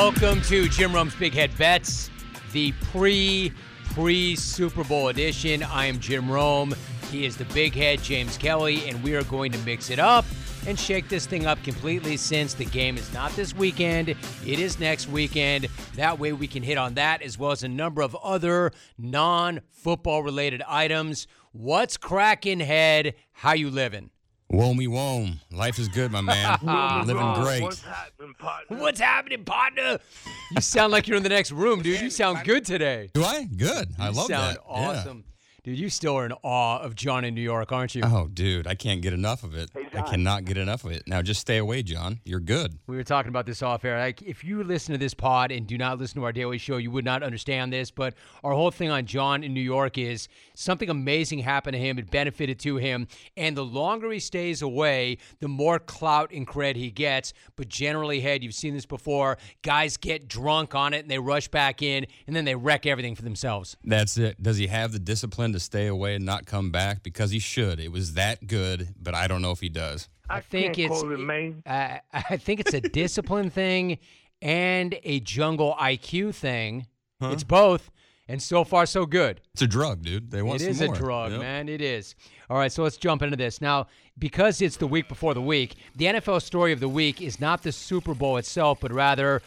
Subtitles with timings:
[0.00, 2.08] Welcome to Jim Rome's Big Head Bets,
[2.52, 3.52] the pre
[3.94, 5.64] pre Super Bowl edition.
[5.64, 6.72] I am Jim Rome.
[7.10, 10.24] He is the big head, James Kelley, and we are going to mix it up
[10.68, 14.10] and shake this thing up completely since the game is not this weekend.
[14.46, 15.66] It is next weekend.
[15.96, 19.62] That way we can hit on that as well as a number of other non
[19.72, 21.26] football related items.
[21.50, 23.14] What's cracking head?
[23.32, 24.10] How you living?
[24.52, 25.40] Womey wom.
[25.52, 26.58] Life is good, my man.
[27.06, 27.62] Living great.
[27.62, 28.76] What's happening, partner?
[28.78, 29.98] What's happening, partner?
[30.52, 32.00] You sound like you're in the next room, dude.
[32.00, 33.10] You sound good today.
[33.12, 33.44] Do I?
[33.44, 33.88] Good.
[33.98, 34.58] I love sound that.
[34.66, 34.88] Yeah.
[34.88, 35.24] awesome.
[35.68, 38.00] Dude, you still are in awe of John in New York, aren't you?
[38.02, 39.68] Oh, dude, I can't get enough of it.
[39.92, 41.02] I cannot get enough of it.
[41.06, 42.20] Now, just stay away, John.
[42.24, 42.78] You're good.
[42.86, 43.98] We were talking about this off air.
[43.98, 46.78] Like, if you listen to this pod and do not listen to our daily show,
[46.78, 47.90] you would not understand this.
[47.90, 51.98] But our whole thing on John in New York is something amazing happened to him.
[51.98, 53.06] It benefited to him.
[53.36, 57.34] And the longer he stays away, the more clout and cred he gets.
[57.56, 59.36] But generally, head, you've seen this before.
[59.60, 63.14] Guys get drunk on it and they rush back in and then they wreck everything
[63.14, 63.76] for themselves.
[63.84, 64.42] That's it.
[64.42, 67.02] Does he have the discipline to stay away and not come back?
[67.02, 67.80] Because he should.
[67.80, 70.08] It was that good, but I don't know if he does.
[70.30, 71.54] I think can't it's it.
[71.66, 73.98] I, I think it's a discipline thing
[74.42, 76.86] and a jungle IQ thing.
[77.20, 77.90] It's both,
[78.28, 79.40] and so far so good.
[79.54, 80.30] It's a drug, dude.
[80.30, 81.40] They want It some is a drug, Yep.
[81.40, 81.68] man.
[81.68, 82.14] It is.
[82.48, 83.60] All right, so let's jump into this.
[83.60, 87.40] Now, because it's the week before the week, the NFL story of the week is
[87.40, 89.42] not the Super Bowl itself, but rather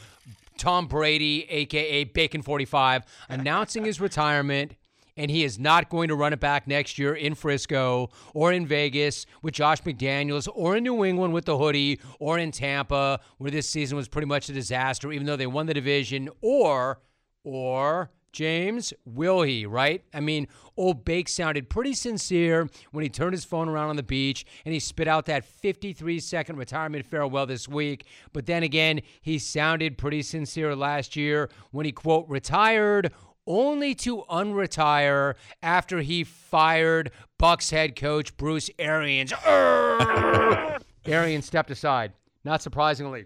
[0.58, 4.76] Tom Brady, aka Bacon 45, announcing his retirement.
[5.18, 8.66] And he is not going to run it back next year in Frisco or in
[8.66, 13.52] Vegas with Josh McDaniels or in New England with the hoodie or in Tampa where
[13.52, 17.02] this season was pretty much a disaster, even though they won the division, or
[17.44, 20.04] or James, will he, right?
[20.14, 24.04] I mean, old Bake sounded pretty sincere when he turned his phone around on the
[24.04, 28.06] beach and he spit out that 53 second retirement farewell this week.
[28.32, 33.12] But then again, he sounded pretty sincere last year when he, quote, retired
[33.52, 39.34] only to unretire after he fired Bucks head coach Bruce Arians.
[41.06, 42.14] Arians stepped aside,
[42.46, 43.26] not surprisingly.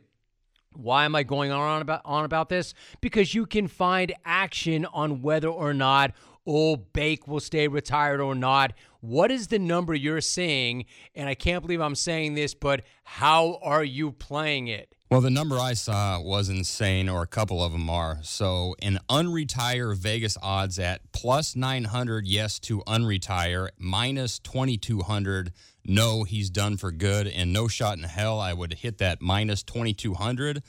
[0.74, 2.74] Why am I going on about on about this?
[3.02, 6.14] Because you can find action on whether or not
[6.46, 8.74] old Bake will stay retired or not.
[9.02, 10.86] What is the number you're seeing?
[11.14, 14.94] And I can't believe I'm saying this, but how are you playing it?
[15.08, 18.18] Well, the number I saw was insane, or a couple of them are.
[18.24, 25.54] So, an unretire Vegas odds at plus 900, yes, to unretire, minus 2200,
[25.86, 29.62] no, he's done for good, and no shot in hell I would hit that minus
[29.62, 30.64] 2200.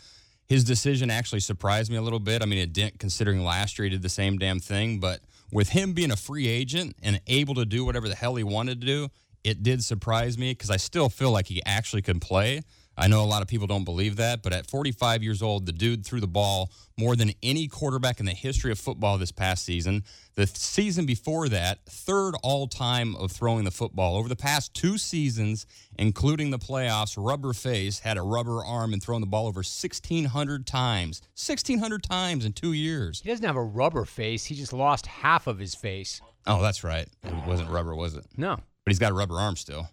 [0.44, 2.42] His decision actually surprised me a little bit.
[2.42, 5.20] I mean, it didn't, considering last year he did the same damn thing, but
[5.50, 8.82] with him being a free agent and able to do whatever the hell he wanted
[8.82, 9.08] to do,
[9.44, 12.60] it did surprise me because I still feel like he actually can play.
[12.98, 15.72] I know a lot of people don't believe that, but at 45 years old, the
[15.72, 19.64] dude threw the ball more than any quarterback in the history of football this past
[19.64, 20.02] season.
[20.34, 24.16] The season before that, third all time of throwing the football.
[24.16, 25.66] Over the past two seasons,
[25.98, 30.66] including the playoffs, Rubber Face had a rubber arm and thrown the ball over 1,600
[30.66, 31.20] times.
[31.34, 33.20] 1,600 times in two years.
[33.22, 34.46] He doesn't have a rubber face.
[34.46, 36.22] He just lost half of his face.
[36.46, 37.08] Oh, that's right.
[37.24, 38.24] It wasn't rubber, was it?
[38.36, 38.54] No.
[38.54, 39.88] But he's got a rubber arm still.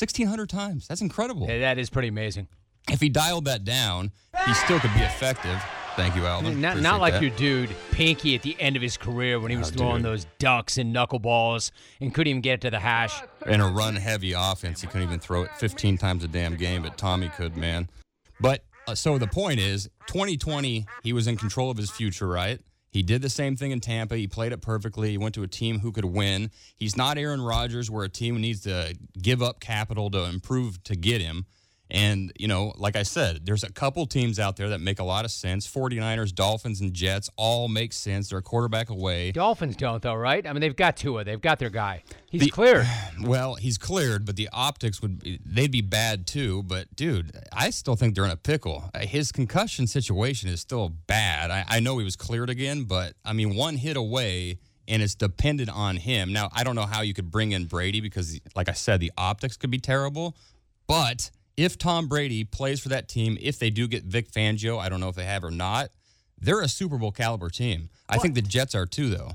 [0.00, 0.86] 1,600 times.
[0.88, 1.48] That's incredible.
[1.48, 2.48] Yeah, That is pretty amazing.
[2.90, 4.12] If he dialed that down,
[4.46, 5.60] he still could be effective.
[5.96, 6.60] Thank you, Alvin.
[6.60, 7.22] Not, not like that.
[7.22, 10.04] your dude Pinky at the end of his career when he was Oh, throwing dude.
[10.12, 13.20] those ducks and knuckleballs and couldn't even get to the hash.
[13.46, 14.80] in a run heavy offense.
[14.80, 17.90] He couldn't even throw it 15 times a damn game, but Tommy could, man.
[18.40, 22.60] But uh, so the point is 2020, he was in control of his future, right?
[22.90, 24.16] He did the same thing in Tampa.
[24.16, 25.10] He played it perfectly.
[25.10, 26.50] He went to a team who could win.
[26.76, 30.96] He's not Aaron Rodgers, where a team needs to give up capital to improve to
[30.96, 31.46] get him.
[31.90, 35.04] And, you know, like I said, there's a couple teams out there that make a
[35.04, 35.66] lot of sense.
[35.66, 38.28] 49ers, Dolphins, and Jets all make sense.
[38.28, 39.32] They're a quarterback away.
[39.32, 40.46] Dolphins don't, though, right?
[40.46, 41.24] I mean, they've got Tua.
[41.24, 42.02] They've got their guy.
[42.30, 42.86] He's The- cleared.
[43.20, 46.62] Well, he's cleared, but the optics would be, they'd be bad too.
[46.62, 48.90] But dude, I still think they're in a pickle.
[48.94, 51.50] Uh, His concussion situation is still bad.
[51.50, 55.16] I, I know he was cleared again, but I mean, one hit away, and it's
[55.16, 56.32] dependent on him.
[56.32, 59.10] Now, I don't know how you could bring in Brady because, like I said, the
[59.18, 60.36] optics could be terrible.
[60.86, 64.88] But if Tom Brady plays for that team, if they do get Vic Fangio, I
[64.88, 65.90] don't know if they have or not.
[66.40, 67.90] They're a Super Bowl caliber team.
[68.08, 69.32] I think the Jets are too, though.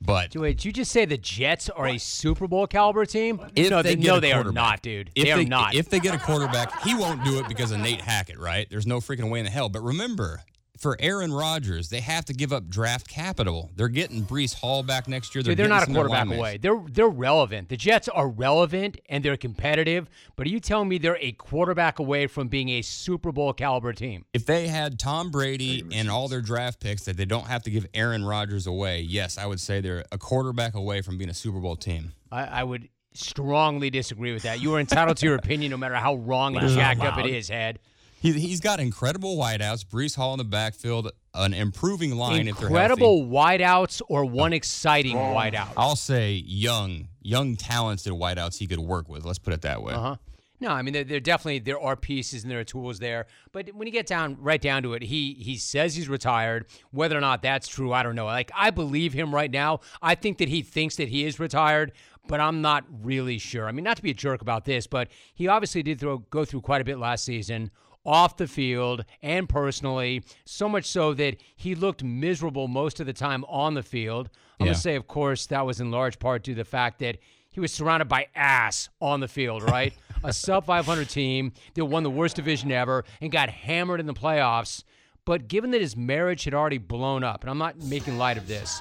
[0.00, 3.40] But Wait, did you just say the Jets are a Super Bowl caliber team?
[3.54, 5.12] If no, they, they no, they are not, dude.
[5.14, 5.76] If they are not.
[5.76, 8.66] If they get a quarterback, he won't do it because of Nate Hackett, right?
[8.68, 9.68] There's no freaking way in the hell.
[9.68, 10.42] But remember,
[10.76, 13.70] for Aaron Rodgers, they have to give up draft capital.
[13.76, 15.42] They're getting Breece Hall back next year.
[15.42, 16.58] They're, Dude, they're not a some of their quarterback away.
[16.58, 17.68] They're they're relevant.
[17.68, 20.08] The Jets are relevant and they're competitive.
[20.36, 23.92] But are you telling me they're a quarterback away from being a Super Bowl caliber
[23.92, 24.24] team?
[24.32, 27.70] If they had Tom Brady and all their draft picks that they don't have to
[27.70, 31.34] give Aaron Rodgers away, yes, I would say they're a quarterback away from being a
[31.34, 32.12] Super Bowl team.
[32.32, 34.60] I, I would strongly disagree with that.
[34.60, 37.30] You are entitled to your opinion, no matter how wrong and jacked up it Loud.
[37.30, 37.78] is, Head.
[38.24, 39.84] He, he's got incredible wideouts.
[39.84, 42.68] Breece Hall in the backfield, an improving line if they're.
[42.68, 45.74] Incredible wideouts or one exciting wideout.
[45.76, 49.26] I'll say young, young, talented wideouts he could work with.
[49.26, 49.92] Let's put it that way.
[49.92, 50.16] Uh huh.
[50.58, 53.68] No, I mean there, there definitely there are pieces and there are tools there, but
[53.74, 56.64] when you get down right down to it, he he says he's retired.
[56.92, 58.24] Whether or not that's true, I don't know.
[58.24, 59.80] Like I believe him right now.
[60.00, 61.92] I think that he thinks that he is retired,
[62.26, 63.68] but I'm not really sure.
[63.68, 66.46] I mean, not to be a jerk about this, but he obviously did throw go
[66.46, 67.70] through quite a bit last season
[68.04, 73.12] off the field and personally, so much so that he looked miserable most of the
[73.12, 74.28] time on the field.
[74.60, 74.72] I'm Yeah.
[74.72, 77.18] gonna say, of course, that was in large part due to the fact that
[77.50, 79.94] he was surrounded by ass on the field, right?
[80.24, 84.14] a sub 500 team that won the worst division ever and got hammered in the
[84.14, 84.82] playoffs.
[85.24, 88.46] But given that his marriage had already blown up, and I'm not making light of
[88.48, 88.80] this,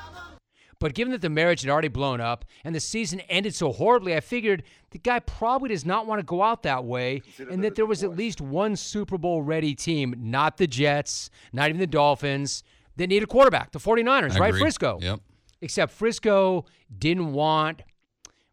[0.80, 4.16] but given that the marriage had already blown up and the season ended so horribly,
[4.16, 4.64] I figured
[4.94, 8.04] the guy probably does not want to go out that way and that there was
[8.04, 12.64] at least one Super Bowl ready team, not the Jets, not even the Dolphins,
[12.98, 14.50] that need a quarterback, the 49ers, I right?
[14.50, 14.62] agree.
[14.62, 15.00] Frisco.
[15.02, 15.20] Yep.
[15.62, 17.82] Except Frisco didn't want,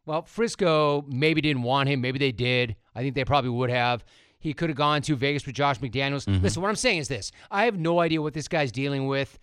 [0.07, 2.01] well, Frisco maybe didn't want him.
[2.01, 2.75] Maybe they did.
[2.95, 4.03] I think they probably would have.
[4.39, 6.25] He could have gone to Vegas with Josh McDaniels.
[6.25, 6.43] Mm-hmm.
[6.43, 9.39] Listen, what I'm saying is this I have no idea what this guy's dealing with,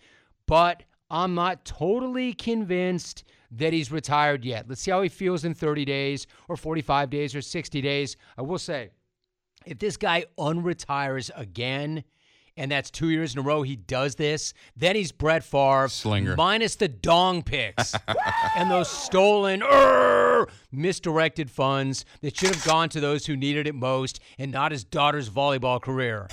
[0.46, 4.66] but I'm not totally convinced that he's retired yet.
[4.68, 8.16] Let's see how he feels in 30 days or 45 days or 60 days.
[8.36, 8.90] I will say,
[9.66, 12.04] if this guy unretires again,
[12.56, 15.88] and that's two years in a row he does this, then he's Brett Favre.
[15.88, 16.36] Slinger.
[16.36, 17.94] Minus the dong picks
[18.56, 23.74] and those stolen, err, misdirected funds that should have gone to those who needed it
[23.74, 26.28] most and not his daughter's volleyball career.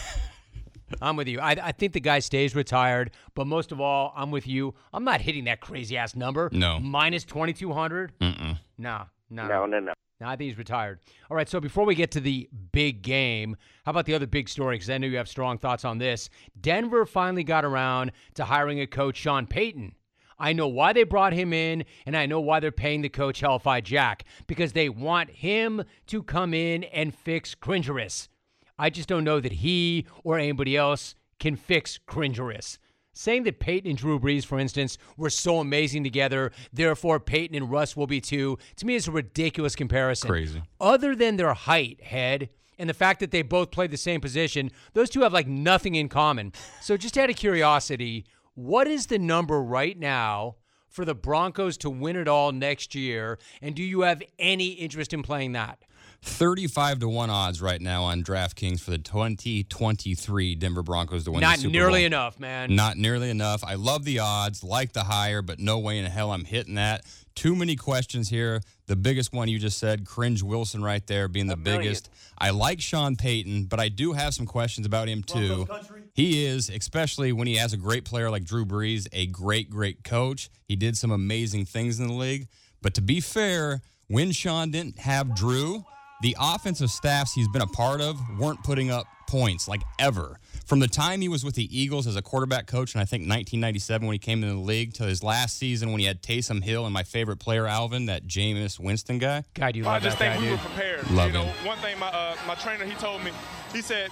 [1.02, 1.40] I'm with you.
[1.40, 4.74] I, I think the guy stays retired, but most of all, I'm with you.
[4.94, 6.50] I'm not hitting that crazy ass number.
[6.52, 6.80] No.
[6.80, 8.18] Minus 2,200?
[8.20, 8.60] Mm-mm.
[8.78, 9.48] No, no.
[9.48, 9.94] No, no, no.
[10.22, 11.00] No, I think he's retired.
[11.30, 14.48] All right, so before we get to the big game, how about the other big
[14.48, 14.76] story?
[14.76, 16.30] Because I know you have strong thoughts on this.
[16.60, 19.94] Denver finally got around to hiring a coach, Sean Payton.
[20.40, 23.42] I know why they brought him in, and I know why they're paying the coach
[23.42, 28.30] Hellfire Jack because they want him to come in and fix Cringerous.
[28.78, 32.78] I just don't know that he or anybody else can fix Cringerous.
[33.14, 37.72] Saying that Payton and Drew Brees, for instance, were so amazing together, therefore Payton and
[37.72, 40.30] Russ will be too, to me is a ridiculous comparison.
[40.30, 40.62] Crazy.
[40.82, 44.70] Other than their height, head, and the fact that they both played the same position,
[44.94, 46.52] those two have like nothing in common.
[46.82, 50.56] So just out of curiosity, what is the number right now
[50.90, 53.40] for the Broncos to win it all next year?
[53.62, 55.80] And do you have any interest in playing that?
[56.26, 61.42] 35 to 1 odds right now on DraftKings for the 2023 Denver Broncos to win
[61.42, 62.06] Not the Super nearly Bowl.
[62.08, 62.76] enough, man.
[62.76, 63.64] Not nearly enough.
[63.64, 67.06] I love the odds, like the higher, but no way in hell I'm hitting that.
[67.36, 68.62] Too many questions here.
[68.88, 71.82] The biggest one you just said, Cringe Wilson right there being the million.
[71.84, 72.10] biggest.
[72.38, 75.68] I like Sean Payton, but I do have some questions about him too.
[76.14, 80.04] He is, especially when he has a great player like Drew Brees, a great, great
[80.04, 80.50] coach.
[80.66, 82.48] He did some amazing things in the league.
[82.82, 85.86] But to be fair, when Sean didn't have Drew,
[86.22, 90.40] the offensive staffs he's been a part of weren't putting up points like ever.
[90.66, 93.22] From the time he was with the Eagles as a quarterback coach, and I think
[93.22, 96.64] 1997 when he came into the league, to his last season when he had Taysom
[96.64, 99.44] Hill and my favorite player Alvin, that Jameis Winston guy.
[99.54, 100.60] God, you love I just that think guy, we dude.
[100.60, 101.12] were prepared.
[101.12, 101.66] Love you know, him.
[101.68, 103.32] one thing my uh, my trainer he told me,
[103.74, 104.10] he said,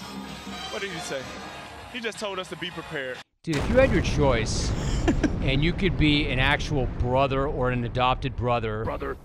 [0.72, 1.22] what did he say?
[1.94, 3.18] He just told us to be prepared.
[3.44, 4.72] Dude, if you had your choice
[5.42, 9.18] and you could be an actual brother or an adopted brother, Brother.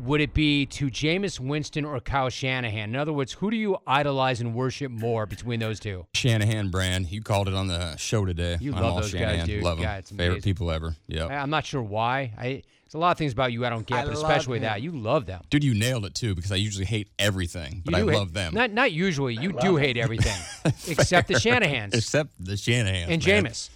[0.00, 2.90] Would it be to Jameis Winston or Kyle Shanahan?
[2.90, 6.06] In other words, who do you idolize and worship more between those two?
[6.14, 7.10] Shanahan brand.
[7.10, 8.58] You called it on the show today.
[8.60, 9.62] You I'm love all those guys, dude.
[9.62, 9.84] Love him.
[9.84, 10.96] Yeah, it's Favorite people ever.
[11.08, 11.30] Yep.
[11.30, 12.32] I, I'm not sure why.
[12.38, 14.62] I there's a lot of things about you I don't get, I but especially him.
[14.64, 15.42] that you love them.
[15.48, 18.32] Dude, you nailed it too because I usually hate everything, but I do hate- love
[18.32, 18.52] them.
[18.54, 19.34] Not not usually.
[19.34, 20.36] You do hate everything
[20.88, 23.70] except the Shanahans Except the Shanahan and Jameis.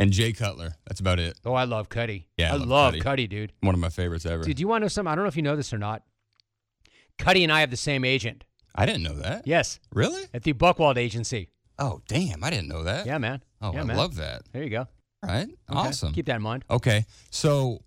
[0.00, 0.72] And Jay Cutler.
[0.88, 1.38] That's about it.
[1.44, 2.26] Oh, I love Cuddy.
[2.38, 3.00] Yeah, I I love love Cuddy.
[3.02, 3.52] Cuddy, dude.
[3.60, 4.42] One of my favorites ever.
[4.42, 5.12] Dude, do you want to know something?
[5.12, 6.02] I don't know if you know this or not.
[7.18, 8.44] Cuddy and I have the same agent.
[8.74, 9.46] I didn't know that.
[9.46, 10.22] Yes, Really?
[10.32, 11.50] at the Buchwald Agency.
[11.78, 12.42] Oh, damn!
[12.44, 13.04] I didn't know that.
[13.06, 13.42] Yeah, man.
[13.60, 13.96] Oh, yeah, I man.
[13.96, 14.42] love that.
[14.52, 14.80] There you go.
[15.22, 15.48] All right.
[15.48, 15.54] Okay.
[15.68, 16.12] Awesome.
[16.14, 16.64] Keep that in mind.
[16.70, 17.04] Okay.
[17.30, 17.80] So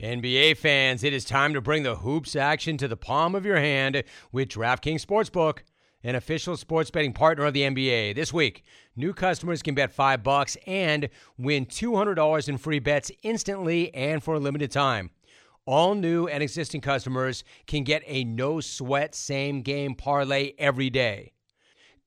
[0.00, 3.58] NBA fans, it is time to bring the hoops action to the palm of your
[3.58, 5.60] hand with DraftKings Sportsbook.
[6.04, 8.14] An official sports betting partner of the NBA.
[8.14, 8.62] This week,
[8.94, 11.08] new customers can bet 5 bucks and
[11.38, 15.10] win $200 in free bets instantly and for a limited time.
[15.66, 21.32] All new and existing customers can get a no sweat same game parlay every day.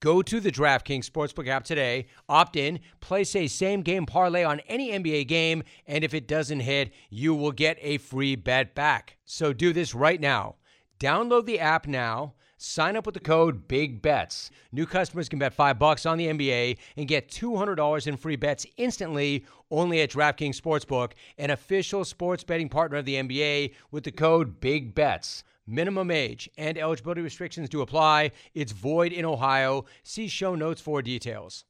[0.00, 4.60] Go to the DraftKings Sportsbook app today, opt in, place a same game parlay on
[4.68, 9.16] any NBA game, and if it doesn't hit, you will get a free bet back.
[9.24, 10.54] So do this right now.
[11.00, 12.34] Download the app now.
[12.60, 14.50] Sign up with the code Big Bets.
[14.72, 18.66] New customers can bet 5 bucks on the NBA and get $200 in free bets
[18.76, 24.10] instantly only at DraftKings Sportsbook, an official sports betting partner of the NBA with the
[24.10, 25.44] code Big Bets.
[25.68, 28.32] Minimum age and eligibility restrictions do apply.
[28.54, 29.84] It's void in Ohio.
[30.02, 31.64] See show notes for details.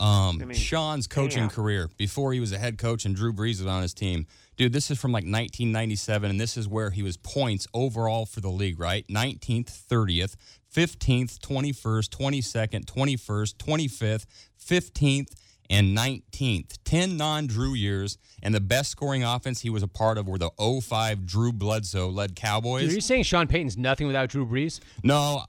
[0.00, 1.50] Um, I mean, Sean's coaching damn.
[1.50, 4.26] career before he was a head coach and Drew Brees was on his team.
[4.56, 8.40] Dude, this is from like 1997, and this is where he was points overall for
[8.40, 9.06] the league, right?
[9.06, 10.34] 19th, 30th,
[10.74, 14.26] 15th, 21st, 22nd, 21st, 25th,
[14.60, 15.32] 15th,
[15.70, 16.78] and 19th.
[16.84, 20.38] 10 non Drew years, and the best scoring offense he was a part of were
[20.38, 22.82] the 05 Drew Bledsoe led Cowboys.
[22.82, 24.80] Dude, are you saying Sean Payton's nothing without Drew Brees?
[25.02, 25.44] No,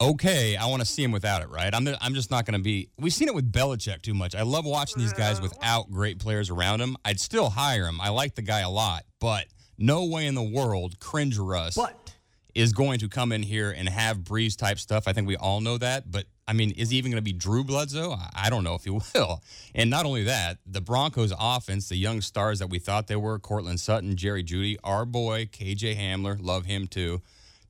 [0.00, 1.74] okay, I want to see him without it, right?
[1.74, 2.88] I'm, I'm just not going to be.
[2.98, 4.34] We've seen it with Belichick too much.
[4.34, 6.96] I love watching these guys without great players around him.
[7.04, 8.00] I'd still hire him.
[8.00, 9.46] I like the guy a lot, but
[9.78, 11.76] no way in the world, cringe Russ
[12.54, 15.06] is going to come in here and have Brees type stuff.
[15.06, 17.32] I think we all know that, but I mean, is he even going to be
[17.32, 18.12] Drew Bledsoe?
[18.12, 19.42] I- I don't know if he will.
[19.74, 23.38] And not only that, the Broncos offense, the young stars that we thought they were,
[23.38, 27.22] Courtland Sutton, Jerry Jeudy, our boy, KJ Hamler, love him too.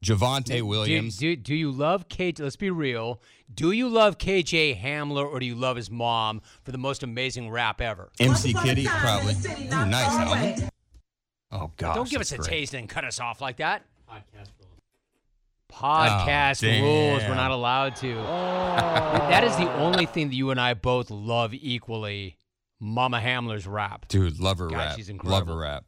[0.04, 1.16] Javonte Williams.
[1.18, 2.40] Do, do, do you love KJ?
[2.40, 3.20] Let's be real.
[3.52, 7.50] Do you love KJ Hamler or do you love his mom for the most amazing
[7.50, 8.10] rap ever?
[8.18, 9.34] MC Kitty, probably.
[9.34, 10.68] Ooh, nice album.
[11.52, 11.94] Oh, God.
[11.94, 12.48] Don't give us a great.
[12.48, 13.84] taste and cut us off like that.
[15.70, 17.22] Podcast Oh, rules.
[17.22, 18.12] We're not allowed to.
[18.18, 18.24] Oh.
[19.30, 22.36] that is the only thing that you and I both love equally.
[22.80, 24.06] Mama Hamler's rap.
[24.08, 24.96] Dude, love her God, rap.
[24.96, 25.32] she's incredible.
[25.32, 25.62] love incredible.
[25.62, 25.84] her rap.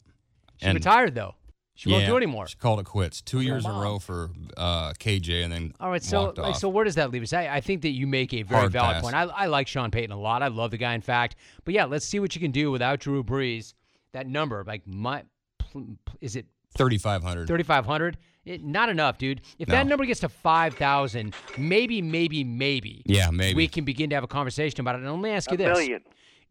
[0.58, 1.34] She retired though.
[1.74, 2.46] She won't do it anymore.
[2.46, 3.22] She called it quits.
[3.22, 6.58] Two years in a row for uh, KJ and then All right, so like, off.
[6.58, 7.32] so where does that leave us?
[7.32, 9.02] I, I think that you make a very Hard valid pass.
[9.02, 9.14] point.
[9.14, 10.42] I, I like Sean Payton a lot.
[10.42, 11.36] I love the guy, in fact.
[11.64, 13.72] But yeah, let's see what you can do without Drew Brees.
[14.12, 15.22] That number, like my,
[15.58, 17.46] pl- pl- is it 3,500.
[17.48, 18.18] 3,500?
[18.44, 19.40] It, not enough, dude.
[19.58, 23.02] If that number gets to 5,000, maybe, maybe, maybe.
[23.06, 23.54] Yeah, maybe.
[23.56, 25.02] We can begin to have a conversation about it.
[25.02, 26.02] And let me ask you A this: million.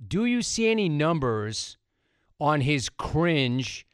[0.08, 1.78] Do you see any numbers
[2.42, 3.86] on his cringe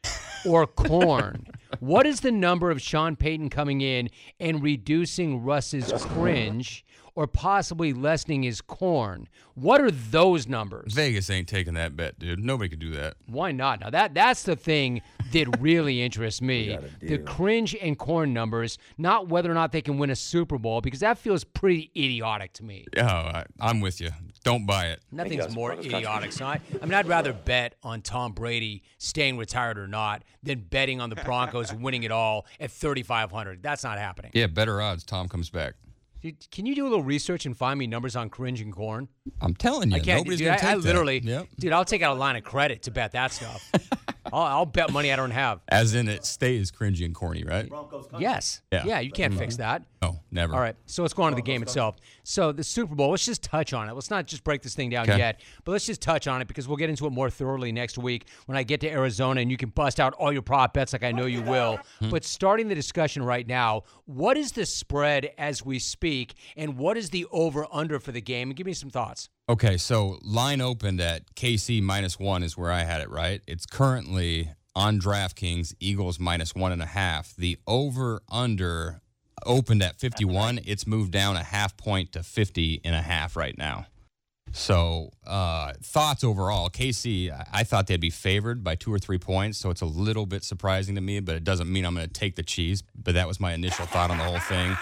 [0.46, 1.46] or corn?
[1.80, 4.08] what is the number of Sean Payton coming in
[4.40, 9.28] and reducing Russ's cringe or possibly lessening his corn?
[9.54, 10.94] What are those numbers?
[10.94, 12.42] Vegas ain't taking that bet, dude.
[12.42, 13.16] Nobody could do that.
[13.26, 13.80] Why not?
[13.80, 15.02] Now that that's the thing
[15.32, 16.78] that really interests me.
[17.00, 20.80] The cringe and corn numbers, not whether or not they can win a Super Bowl,
[20.80, 22.86] because that feels pretty idiotic to me.
[22.96, 24.10] Oh, I, I'm with you.
[24.44, 25.00] Don't buy it.
[25.10, 26.32] Nothing's more idiotic.
[26.32, 30.60] So I, I mean, I'd rather bet on Tom Brady staying retired or not than
[30.60, 33.62] betting on the Broncos winning it all at 3,500.
[33.62, 34.30] That's not happening.
[34.34, 35.04] Yeah, better odds.
[35.04, 35.74] Tom comes back.
[36.20, 39.08] Dude, Can you do a little research and find me numbers on cringe and corn?
[39.40, 40.18] I'm telling you, I can't.
[40.18, 40.82] nobody's dude, gonna I, take I that.
[40.84, 41.46] literally, Yep.
[41.60, 43.70] dude, I'll take out a line of credit to bet that stuff.
[44.32, 45.60] I'll, I'll bet money I don't have.
[45.68, 47.70] As in, it stays cringy and corny, right?
[48.18, 48.62] Yes.
[48.72, 48.98] Yeah.
[49.00, 49.40] you can't mm-hmm.
[49.40, 49.84] fix that.
[50.02, 50.54] No, never.
[50.54, 51.96] All right, so let's go on to the game itself.
[52.22, 53.94] So the Super Bowl, let's just touch on it.
[53.94, 55.18] Let's not just break this thing down Okay.
[55.18, 57.98] yet, but let's just touch on it because we'll get into it more thoroughly next
[57.98, 60.92] week when I get to Arizona and you can bust out all your prop bets
[60.92, 61.78] like I know you will.
[62.00, 62.10] Hmm.
[62.10, 66.96] But starting the discussion right now, what is the spread as we speak, and what
[66.96, 68.48] is the over under for the game?
[68.50, 69.28] And give me some thoughts.
[69.48, 73.40] Okay, so line opened at KC minus one is where I had it, right?
[73.46, 77.34] It's currently on DraftKings, Eagles minus one and a half.
[77.34, 79.00] The over under
[79.46, 80.60] opened at 51.
[80.64, 83.86] It's moved down a half point to 50 and a half right now.
[84.52, 89.58] So, uh, thoughts overall, KC, I- thought they'd be favored by two or three points.
[89.58, 92.12] So it's a little bit surprising to me, but it doesn't mean I'm going to
[92.12, 92.82] take the cheese.
[92.96, 94.74] But that was my initial thought on the whole thing.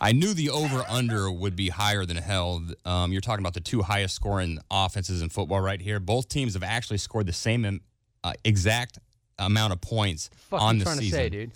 [0.00, 2.62] I knew the over under would be higher than hell.
[2.86, 6.00] Um, you're talking about the two highest scoring offenses in football right here.
[6.00, 7.80] Both teams have actually scored the same
[8.24, 8.98] uh, exact
[9.38, 11.18] amount of points Fuck on you the trying season.
[11.18, 11.50] to say, dude?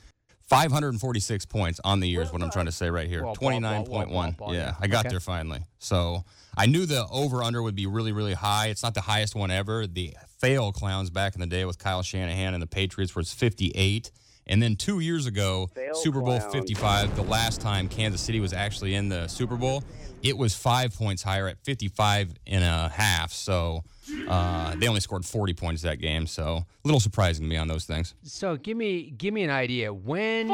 [0.47, 3.23] 546 points on the year is what I'm trying to say right here.
[3.25, 4.09] Wah, wah, wah, wah, 29.1.
[4.09, 4.75] wah, wah, Yeah, yeah.
[4.81, 5.11] I got Okay.
[5.13, 5.61] there finally.
[5.79, 6.25] So
[6.57, 8.69] I knew the over under would be really, really high.
[8.69, 9.87] It's not the highest one ever.
[9.87, 14.11] The fail clowns back in the day with Kyle Shanahan and the Patriots was 58.
[14.47, 16.55] And then two years ago, Fail Super Bowl clowns.
[16.55, 19.83] 55, the last time Kansas City was actually in the Super Bowl,
[20.23, 23.33] it was five points higher at 55 and a half.
[23.33, 23.83] So
[24.29, 26.27] uh, they only scored 40 points that game.
[26.27, 28.15] So a little surprising to me on those things.
[28.23, 30.49] So give me give me an idea when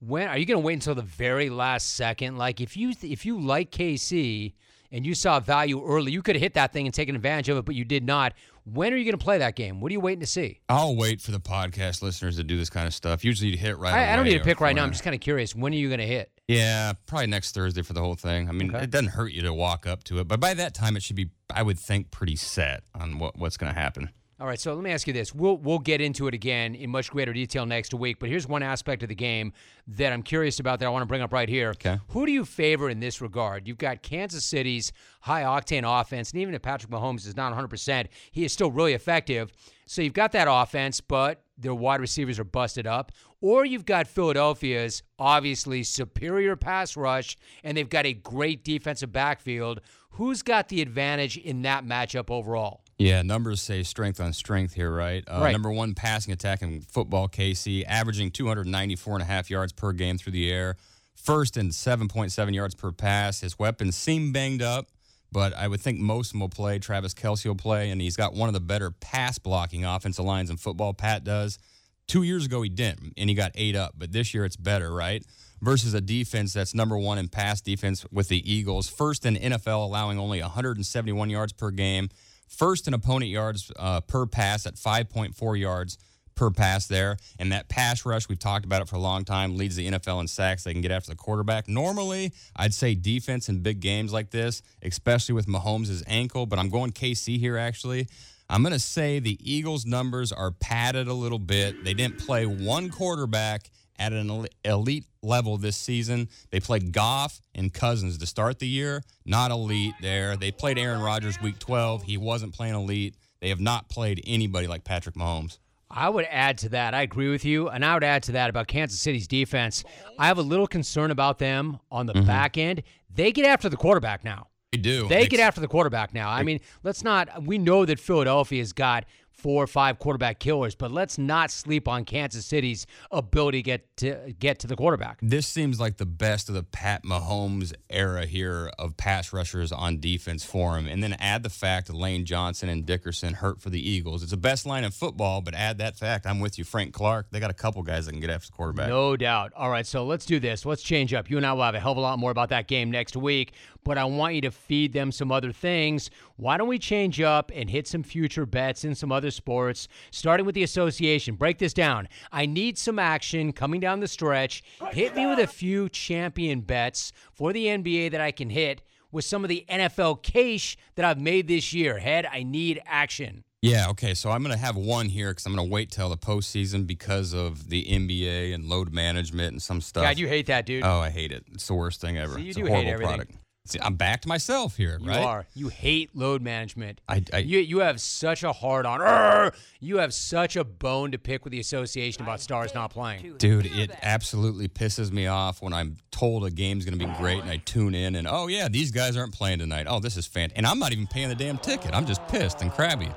[0.00, 2.36] when are you going to wait until the very last second?
[2.38, 4.52] Like if you if you like KC
[4.92, 7.56] and you saw value early, you could have hit that thing and taken advantage of
[7.58, 8.34] it, but you did not.
[8.68, 9.80] When are you going to play that game?
[9.80, 10.58] What are you waiting to see?
[10.68, 13.24] I'll wait for the podcast listeners to do this kind of stuff.
[13.24, 13.94] Usually you hit right.
[13.94, 14.82] I, I don't need to pick right now.
[14.82, 15.54] I'm just kind of curious.
[15.54, 16.32] When are you going to hit?
[16.48, 18.48] Yeah, probably next Thursday for the whole thing.
[18.48, 18.82] I mean, Okay.
[18.84, 21.14] it doesn't hurt you to walk up to it, but by that time it should
[21.16, 24.10] be, I would think, pretty set on what, what's going to happen.
[24.38, 25.34] All right, so let me ask you this.
[25.34, 28.62] We'll we'll get into it again in much greater detail next week, but here's one
[28.62, 29.54] aspect of the game
[29.88, 31.70] that I'm curious about that I want to bring up right here.
[31.70, 31.98] Okay.
[32.08, 33.66] Who do you favor in this regard?
[33.66, 38.08] You've got Kansas City's high octane offense, and even if Patrick Mahomes is not 100%,
[38.30, 39.50] he is still really effective.
[39.86, 43.12] So you've got that offense, but their wide receivers are busted up.
[43.40, 49.80] Or you've got Philadelphia's obviously superior pass rush, and they've got a great defensive backfield.
[50.10, 52.82] Who's got the advantage in that matchup overall?
[52.98, 55.22] Yeah, numbers say strength on strength here, right?
[55.28, 55.52] Uh, Right.
[55.52, 60.16] Number one passing attack in football, KC, averaging 294 and a half yards per game
[60.16, 60.76] through the air.
[61.14, 63.40] First in 7.7 yards per pass.
[63.40, 64.86] His weapons seem banged up,
[65.30, 66.78] but I would think most of them will play.
[66.78, 70.48] Travis Kelce will play, and he's got one of the better pass blocking offensive lines
[70.48, 70.94] in football.
[70.94, 71.58] Pat does.
[72.06, 74.94] Two years ago, he didn't, and he got eight up, but this year it's better,
[74.94, 75.24] right?
[75.60, 78.88] Versus a defense that's number one in pass defense with the Eagles.
[78.88, 82.08] First in NFL, allowing only 171 yards per game.
[82.46, 85.98] First in opponent yards uh, per pass at 5.4 yards
[86.36, 87.16] per pass there.
[87.38, 90.20] And that pass rush, we've talked about it for a long time, leads the NFL
[90.20, 90.62] in sacks.
[90.62, 91.66] They can get after the quarterback.
[91.66, 96.68] Normally, I'd say defense in big games like this, especially with Mahomes' ankle, but I'm
[96.68, 98.06] going KC here actually.
[98.48, 101.82] I'm going to say the Eagles' numbers are padded a little bit.
[101.84, 106.28] They didn't play one quarterback at an elite level this season.
[106.50, 110.36] They played Goff and Cousins to start the year, not elite there.
[110.36, 112.04] They played Aaron Rodgers week 12.
[112.04, 113.14] He wasn't playing elite.
[113.40, 115.58] They have not played anybody like Patrick Mahomes.
[115.90, 116.94] I would add to that.
[116.94, 117.68] I agree with you.
[117.68, 119.84] And I would add to that about Kansas City's defense.
[120.18, 122.26] I have a little concern about them on the mm-hmm.
[122.26, 122.82] back end.
[123.14, 124.48] They get after the quarterback now.
[124.72, 125.08] They do.
[125.08, 126.28] They get after the quarterback now.
[126.28, 129.04] I mean, let's not, we know that Philadelphia's got
[129.36, 133.96] four or five quarterback killers, but let's not sleep on Kansas City's ability to get
[133.98, 135.18] to get to the quarterback.
[135.22, 140.00] This seems like the best of the Pat Mahomes era here of pass rushers on
[140.00, 140.86] defense for him.
[140.86, 144.22] And then add the fact that Lane Johnson and Dickerson hurt for the Eagles.
[144.22, 146.26] It's the best line in football, but add that fact.
[146.26, 147.26] I'm with you, Frank Clark.
[147.30, 148.88] They got a couple guys that can get after the quarterback.
[148.88, 149.52] No doubt.
[149.54, 150.64] All right, so let's do this.
[150.64, 151.30] Let's change up.
[151.30, 153.16] You and I will have a hell of a lot more about that game next
[153.16, 153.52] week,
[153.84, 156.10] but I want you to feed them some other things.
[156.36, 160.44] Why don't we change up and hit some future bets in some other sports, starting
[160.44, 161.34] with the association?
[161.34, 162.08] Break this down.
[162.30, 164.62] I need some action coming down the stretch.
[164.92, 169.24] Hit me with a few champion bets for the NBA that I can hit with
[169.24, 171.98] some of the NFL cash that I've made this year.
[171.98, 173.44] Head, I need action.
[173.62, 174.12] Yeah, okay.
[174.12, 176.86] So I'm going to have one here because I'm going to wait till the postseason
[176.86, 180.04] because of the NBA and load management and some stuff.
[180.04, 180.84] God, you hate that, dude.
[180.84, 181.44] Oh, I hate it.
[181.52, 182.38] It's the worst thing ever.
[182.38, 183.16] You it's do a hate horrible everything.
[183.16, 183.45] product.
[183.68, 185.20] See, I'm back to myself here, You right?
[185.20, 185.46] You are.
[185.54, 187.00] You hate load management.
[187.08, 189.00] I- I- you you have such a hard on.
[189.00, 189.54] Urgh!
[189.80, 193.34] You have such a bone to pick with the association about stars not playing.
[193.38, 197.42] Dude, it absolutely pisses me off when I'm told a game's going to be great
[197.42, 199.86] and I tune in and, oh, yeah, these guys aren't playing tonight.
[199.88, 200.56] Oh, this is fantastic.
[200.58, 201.94] And I'm not even paying the damn ticket.
[201.94, 203.10] I'm just pissed and crabby.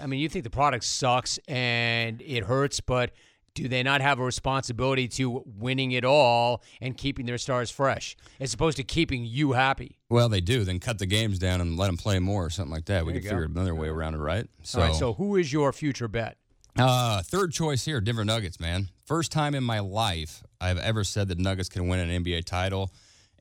[0.00, 3.12] I mean, you think the product sucks and it hurts, but
[3.54, 8.16] do they not have a responsibility to winning it all and keeping their stars fresh,
[8.40, 9.98] as opposed to keeping you happy?
[10.08, 10.64] Well, they do.
[10.64, 13.04] Then cut the games down and let them play more or something like that.
[13.04, 13.30] We could go.
[13.30, 14.46] figure another way around it, right?
[14.62, 14.94] So, All right.
[14.96, 16.38] So, who is your future bet?
[16.78, 18.88] Uh, third choice here, Denver Nuggets, man.
[19.04, 22.90] First time in my life I've ever said that Nuggets can win an NBA title,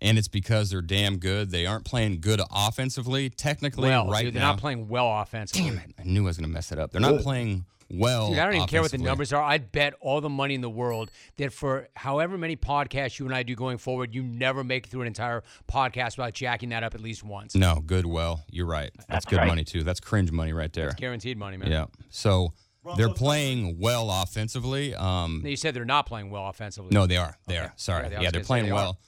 [0.01, 1.49] and it's because they're damn good.
[1.51, 4.51] They aren't playing good offensively, technically, Well, right dude, they're now.
[4.51, 5.69] not playing well offensively.
[5.69, 5.93] Damn it!
[5.97, 6.91] I knew I was going to mess it up.
[6.91, 8.29] They're not playing well.
[8.29, 9.41] Dude, I don't even care what the numbers are.
[9.43, 13.33] I'd bet all the money in the world that for however many podcasts you and
[13.35, 16.83] I do going forward, you never make it through an entire podcast without jacking that
[16.83, 17.55] up at least once.
[17.55, 18.05] No, good.
[18.05, 18.91] Well, you're right.
[19.09, 19.83] That's, good money too.
[19.83, 20.91] That's cringe money right there.
[20.91, 21.69] Guaranteed money, man.
[21.71, 21.85] Yeah.
[22.09, 22.53] So
[22.97, 24.95] they're playing well offensively.
[24.95, 26.89] Um, You said they're not playing well offensively.
[26.91, 27.37] No, they are.
[27.47, 27.65] They Okay.
[27.65, 27.73] are.
[27.75, 28.03] Sorry.
[28.09, 28.75] Yeah, I was Yeah, they're playing they are.
[28.75, 28.99] well.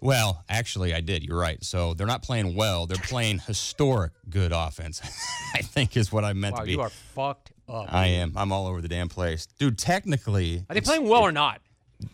[0.00, 1.22] Well, actually, I did.
[1.22, 1.62] You're right.
[1.64, 2.86] So they're not playing well.
[2.86, 5.00] They're playing historic good offense.
[5.54, 6.72] I think is what I meant Wow, to be.
[6.72, 7.92] you are fucked up.
[7.92, 8.32] I am.
[8.36, 9.78] I'm all over the damn place, dude.
[9.78, 11.60] Technically, Are they playing well or not?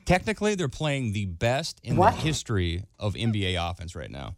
[0.05, 4.37] Technically, they're playing the best in the history of NBA offense right now.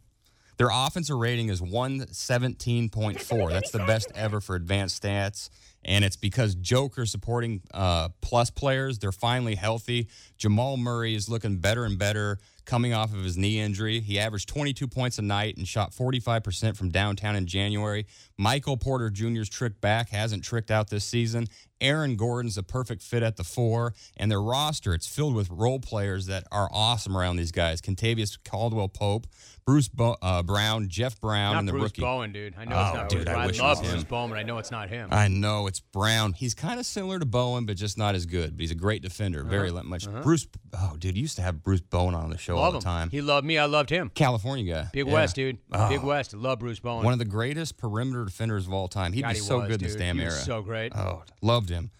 [0.57, 3.49] Their offensive rating is 117.4.
[3.49, 5.49] That's the best ever for advanced stats.
[5.83, 10.07] And it's because Joker supporting uh, plus players, they're finally healthy.
[10.37, 12.39] Jamal Murray is looking better and better.
[12.65, 13.99] coming off of his knee injury.
[13.99, 18.05] He averaged 22 points a night and shot 45% from downtown in January.
[18.43, 21.47] Michael Porter Jr.'s trick back hasn't tricked out this season.
[21.81, 25.79] Aaron Gordon's a perfect fit at the four, and their roster it's filled with role
[25.79, 27.81] players that are awesome around these guys.
[27.81, 29.27] Kentavious Caldwell Pope,
[29.65, 32.01] Bruce Bo- uh, Brown, Jeff Brown, Not and the Bruce rookie.
[32.01, 32.55] Bowen, dude.
[32.57, 34.03] I know Oh, it's not dude, Bruce I wish it love Bruce him.
[34.03, 35.09] Bowen, but I know it's not him.
[35.11, 36.31] I know it's Brown.
[36.31, 38.55] He's kind of similar to Bowen, but just not as good.
[38.55, 39.43] But he's a great defender.
[39.43, 39.83] Very Uh-huh.
[39.83, 40.07] much.
[40.23, 40.47] Bruce.
[40.77, 42.83] Oh, dude, you used to have Bruce Bowen on the show all love the him.
[42.83, 43.09] time.
[43.09, 43.57] He loved me.
[43.57, 44.09] I loved him.
[44.15, 44.89] California guy.
[44.93, 45.13] Big Yeah.
[45.13, 45.57] West, dude.
[45.73, 45.89] Oh.
[45.89, 46.33] Big West.
[46.33, 47.03] Love Bruce Bowen.
[47.03, 49.13] One of the greatest perimeter defenders of all time.
[49.13, 50.31] He'd God, be he so was, good in this damn He era.
[50.31, 50.95] was so great.
[50.95, 51.91] Oh, loved him.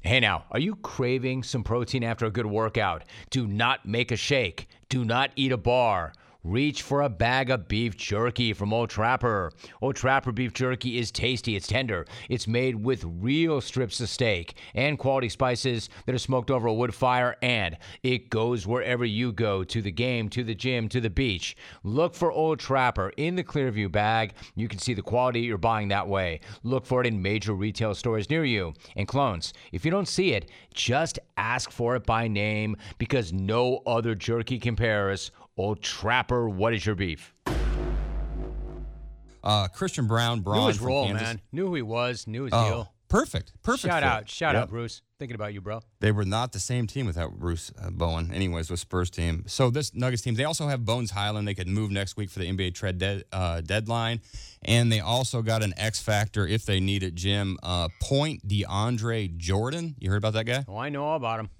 [0.00, 3.04] Hey now, are you craving some protein after a good workout?
[3.30, 4.68] Do not make a shake.
[4.88, 6.12] Do not eat a bar.
[6.44, 9.50] Reach for a bag of beef jerky from Old Trapper.
[9.82, 14.54] Old Trapper beef jerky is tasty, it's tender, it's made with real strips of steak
[14.72, 19.32] and quality spices that are smoked over a wood fire, and it goes wherever you
[19.32, 21.56] go to the game, to the gym, to the beach.
[21.82, 24.34] Look for Old Trapper in the Clearview bag.
[24.54, 26.38] You can see the quality you're buying that way.
[26.62, 28.74] Look for it in major retail stores near you.
[28.94, 33.82] And clones, if you don't see it, just ask for it by name because no
[33.88, 35.32] other jerky compares.
[35.58, 37.34] Old Trapper, what is your beef?
[39.42, 41.22] Uh, Christian Brown, Braun Knew his role, Kansas.
[41.26, 41.40] man.
[41.52, 42.26] Knew who he was.
[42.26, 42.92] Knew his Oh, deal.
[43.08, 43.82] perfect, perfect.
[43.92, 44.08] Shout fit.
[44.08, 44.62] out, shout Yep.
[44.64, 45.00] out, Bruce.
[45.18, 45.80] Thinking about you, bro.
[46.00, 48.32] They were not the same team without Bruce uh, Bowen.
[48.32, 49.44] Anyways, with Spurs team.
[49.48, 51.48] So this Nuggets team, they also have Bones Hyland.
[51.48, 54.20] They could move next week for the NBA trade dead, uh, deadline,
[54.62, 57.14] and they also got an X factor if they need it.
[57.16, 59.96] Jim uh, Point DeAndre Jordan.
[59.98, 60.64] You heard about that guy?
[60.68, 61.50] Oh, I know all about him.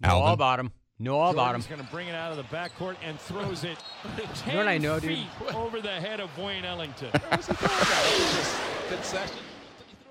[0.00, 0.70] Know all about him.
[1.00, 1.60] Know all about him.
[1.60, 3.78] He's going to bring it out of the backcourt and throws it
[4.34, 5.16] 10 know what I know, dude?
[5.16, 7.10] feet over the head of Wayne Ellington.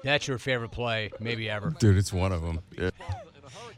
[0.03, 1.71] That's your favorite play, maybe ever.
[1.71, 2.61] Dude, it's one of them.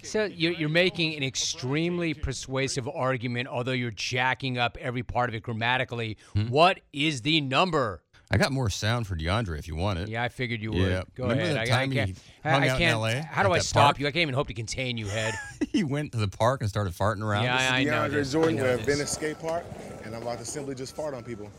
[0.03, 5.35] So you're, you're making an extremely persuasive argument, although you're jacking up every part of
[5.35, 6.17] it grammatically.
[6.33, 6.47] Hmm?
[6.47, 8.03] What is the number?
[8.31, 10.07] I got more sound for DeAndre if you want it.
[10.07, 10.79] Yeah, I figured you would.
[10.81, 10.97] Yeah.
[10.99, 11.15] would.
[11.15, 11.55] Go Remember ahead.
[11.55, 12.19] that I, I time he can't.
[12.43, 12.99] I, hung I out in can't.
[12.99, 13.99] LA how do I stop park?
[13.99, 14.05] you?
[14.07, 15.33] I can't even hope to contain you, head.
[15.71, 17.45] he went to the park and started farting around.
[17.45, 17.91] Yeah, I, I know.
[17.91, 18.31] DeAndre this.
[18.31, 18.81] Jordan, know we're at.
[18.81, 19.65] Venice Skate Park,
[20.03, 21.49] and I'm about to simply just fart on people.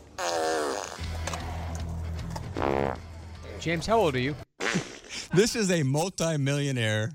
[3.59, 4.35] James, how old are you?
[5.33, 7.11] This is a multi-millionaire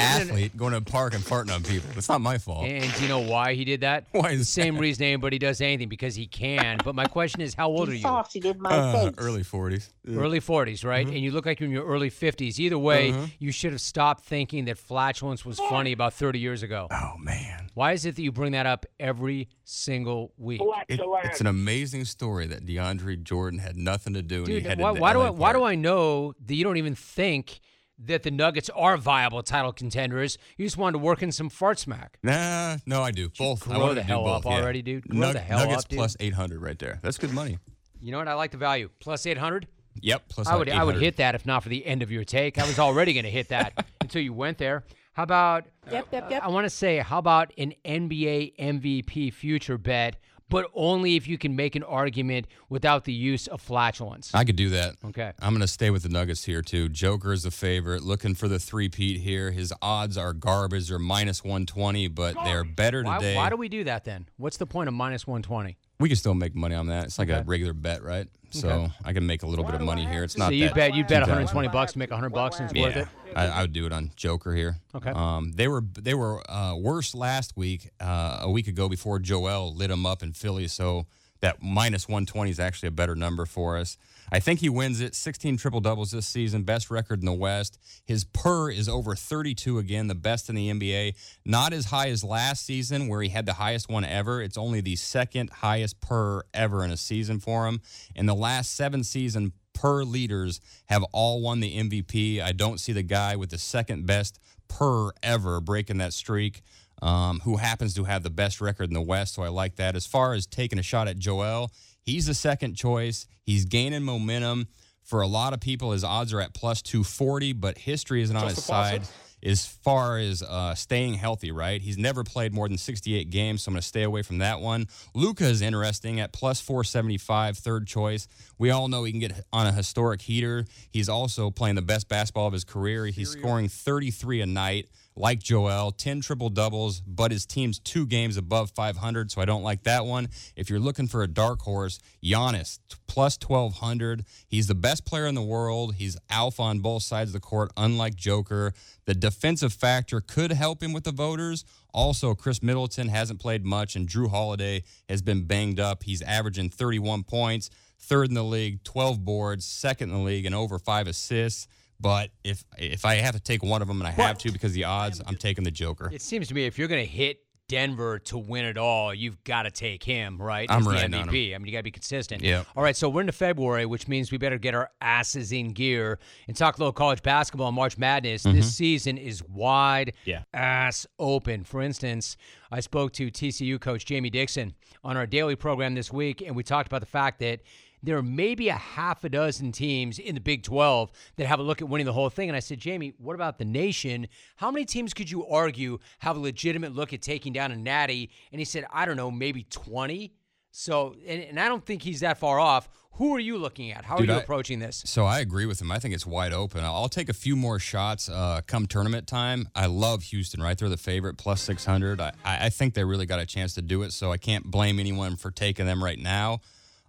[0.00, 1.90] athlete going to a park and farting on people.
[1.96, 2.64] It's not my fault.
[2.66, 4.06] And do you know why he did that?
[4.12, 4.80] Why is the same that?
[4.80, 6.78] reason anybody does anything because he can.
[6.84, 8.04] But my question is, how old are You you?
[8.04, 9.90] farted in my Uh, early 40s.
[10.08, 11.06] Early 40s, right?
[11.06, 11.14] Mm-hmm.
[11.14, 12.58] And you look like you're in your early 50s.
[12.58, 16.88] Either way, you should have stopped thinking that flatulence was funny about 30 years ago.
[16.90, 17.68] Oh, man.
[17.74, 20.60] Why is it that you bring that up every single week?
[20.88, 24.62] It- it's an amazing story that DeAndre Jordan had nothing to do and he Dude,
[24.66, 27.60] headed why, to why do I why do I know that you don't even think
[28.06, 30.38] that the Nuggets are viable title contenders?
[30.56, 32.18] You just wanted to work in some fart smack.
[32.22, 33.30] Nah, no, I do.
[33.38, 33.68] Both.
[33.68, 34.58] I grow wanted the to do hell both, up yeah.
[34.58, 35.08] already, dude?
[35.08, 35.98] Grow the hell Nuggets up, dude.
[35.98, 36.98] plus 800 right there.
[37.02, 37.58] That's good money.
[38.00, 38.28] You know what?
[38.28, 38.88] I like the value.
[39.00, 39.66] Plus 800.
[40.02, 42.24] Yep, plus I would I would hit that if not for the end of your
[42.24, 42.58] take.
[42.58, 44.84] I was already going to hit that until you went there.
[45.12, 45.66] How about?
[45.90, 46.42] Yep, yep, yep.
[46.42, 50.16] I want to say, how about an NBA MVP future bet,
[50.50, 54.30] but only if you can make an argument without the use of flatulence.
[54.34, 54.96] I could do that.
[55.06, 55.32] Okay.
[55.40, 56.88] I'm going to stay with the Nuggets here, too.
[56.90, 59.52] Joker is the favorite, looking for the three-peat here.
[59.52, 60.88] His odds are garbage.
[60.88, 63.36] They're minus 120, but they're better Why, today.
[63.36, 64.28] why do we do that then?
[64.36, 65.78] What's the point of minus 120?
[66.00, 67.04] We can still make money on that.
[67.04, 67.38] It's like Okay.
[67.38, 68.26] a regular bet, right?
[68.50, 68.92] So Okay.
[69.04, 70.24] I can make a little bit of money here.
[70.24, 72.68] It's not so you that bet you bet 120 bucks to make 100 bucks and
[72.68, 73.06] it's worth it.
[73.36, 74.78] I, I would do it on Joker here.
[74.94, 75.10] Okay.
[75.10, 79.72] Um, they were they were uh, worse last week, uh, a week ago before Joel
[79.74, 80.66] lit them up in Philly.
[80.66, 81.06] So
[81.42, 83.96] that minus 120 is actually a better number for us.
[84.32, 85.14] I think he wins it.
[85.14, 87.78] 16 triple doubles this season, best record in the West.
[88.04, 91.14] His per is over 32 again, the best in the NBA.
[91.44, 94.40] Not as high as last season, where he had the highest one ever.
[94.40, 97.80] It's only the second highest per ever in a season for him.
[98.14, 102.40] In the last seven season per leaders have all won the MVP.
[102.42, 104.38] I don't see the guy with the second best
[104.68, 106.62] per ever breaking that streak.
[107.02, 109.96] Um, who happens to have the best record in the West, so I like that.
[109.96, 113.26] As far as taking a shot at Joel, he's the second choice.
[113.42, 114.68] He's gaining momentum.
[115.02, 118.46] For a lot of people, his odds are at plus 240, but history isn't on
[118.48, 119.02] his side
[119.42, 121.80] as far as uh, staying healthy, right?
[121.80, 124.60] He's never played more than 68 games, so I'm going to stay away from that
[124.60, 124.86] one.
[125.14, 128.28] Luka is interesting at plus 475, third choice.
[128.58, 130.66] We all know he can get on a historic heater.
[130.90, 133.06] He's also playing the best basketball of his career.
[133.06, 134.88] He's scoring 33 a night.
[135.16, 139.62] Like Joel, 10 triple doubles, but his team's two games above 500, so I don't
[139.62, 140.28] like that one.
[140.56, 144.24] If you're looking for a dark horse, Giannis, plus 1200.
[144.46, 145.96] He's the best player in the world.
[145.96, 148.72] He's alpha on both sides of the court, unlike Joker.
[149.04, 151.64] The defensive factor could help him with the voters.
[151.92, 156.04] Also, Khris Middleton hasn't played much, and Jrue Holiday has been banged up.
[156.04, 157.68] He's averaging 31 points,
[157.98, 161.66] third in the league, 12 boards, second in the league, and over five assists.
[162.00, 164.72] But if if I have to take one of them, and I have to because
[164.72, 166.10] the odds, I'm taking the Joker.
[166.12, 169.44] It seems to me if you're going to hit Denver to win it all, you've
[169.44, 170.68] got to take him, right?
[170.68, 171.12] I'm the on.
[171.12, 171.54] MVP.
[171.54, 172.42] I mean, you got to be consistent.
[172.42, 172.64] Yeah.
[172.74, 176.18] All right, so we're into February, which means we better get our asses in gear
[176.48, 178.42] and talk a little college basketball and March Madness.
[178.42, 178.62] This mm-hmm.
[178.62, 180.42] season is wide Yeah.
[180.52, 181.62] ass open.
[181.62, 182.36] For instance,
[182.72, 186.64] I spoke to TCU coach Jamie Dixon on our daily program this week, and we
[186.64, 187.60] talked about the fact that
[188.02, 191.62] there are maybe a half a dozen teams in the Big 12 that have a
[191.62, 192.48] look at winning the whole thing.
[192.48, 194.26] And I said, Jamie, what about the nation?
[194.56, 198.30] How many teams could you argue have a legitimate look at taking down a natty?
[198.52, 200.32] And he said, I don't know, maybe 20.
[200.72, 202.88] So, and, and I don't think he's that far off.
[203.14, 204.04] Who are you looking at?
[204.04, 205.02] How Dude, are you I- approaching this?
[205.04, 205.90] So I agree with him.
[205.90, 206.84] I think it's wide open.
[206.84, 209.68] I'll take a few more shots uh, come tournament time.
[209.74, 210.78] I love Houston, right?
[210.78, 212.20] They're the favorite, plus 600.
[212.20, 214.98] I, I think they really got a chance to do it, so I can't blame
[215.00, 216.60] anyone for taking them right now.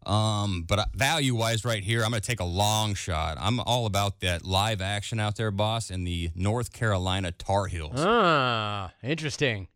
[0.06, 3.38] Um, but value wise, right here, I'm going to take a long shot.
[3.40, 7.94] I'm all about that live action out there, boss, in the North Carolina Tar Heels.
[7.98, 9.68] Ah, interesting.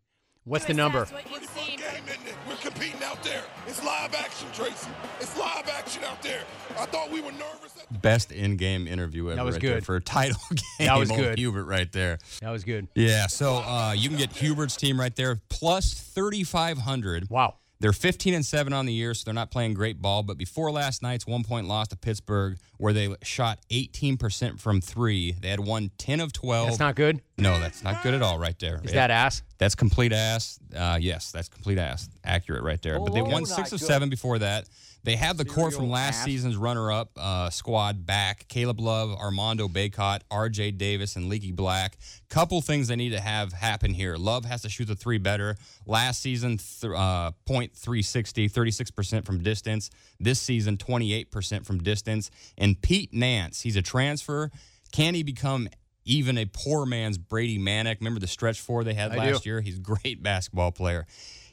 [0.44, 1.00] What's the number?
[1.00, 1.78] That's what you've seen.
[1.78, 2.34] game, isn't it?
[2.48, 3.42] We're competing out there.
[3.66, 4.88] It's live action, Tracy.
[5.20, 6.42] It's live action out there.
[6.78, 7.84] I thought we were nervous.
[7.90, 9.36] Best in game interview ever.
[9.36, 9.86] That was right there good.
[9.86, 10.86] for a title game.
[10.86, 11.38] That was good.
[11.38, 12.18] Hubert right there.
[12.42, 12.86] That was good.
[12.94, 17.28] Yeah, so uh, you can get Hubert's team right there plus 3,500.
[17.30, 17.54] Wow.
[17.78, 20.22] They're 15 and 7 on the year, so they're not playing great ball.
[20.22, 25.32] But before last night's one point loss to Pittsburgh, where they shot 18% from three,
[25.32, 26.66] they had won 10 of 12.
[26.68, 27.20] That's not good.
[27.38, 28.80] no, that's not good at all, right there.
[28.84, 29.06] Is Yeah.
[29.06, 29.42] that ass?
[29.58, 30.58] That's complete ass.
[30.76, 32.08] Uh, yes, that's complete ass.
[32.24, 32.98] Accurate right there.
[33.00, 33.86] but they Oh, won six of good.
[33.86, 34.68] seven before that.
[35.04, 40.22] They have the core from last season's runner-up uh, squad back: Caleb Love, Armando Bacot,
[40.32, 40.72] R.J.
[40.72, 41.96] Davis, and Leaky Black.
[42.28, 44.16] Couple things they need to have happen here.
[44.16, 45.56] Love has to shoot the three better.
[45.86, 49.90] Last season, th- uh, .360, 36% from distance.
[50.18, 52.30] This season, 28% from distance.
[52.56, 54.50] And Pete Nance, he's a transfer.
[54.92, 55.68] Can he become
[56.04, 58.00] even a poor man's Brady Manek?
[58.00, 59.50] Remember the stretch four they had I last do.
[59.50, 59.60] year?
[59.60, 61.06] He's a great basketball player.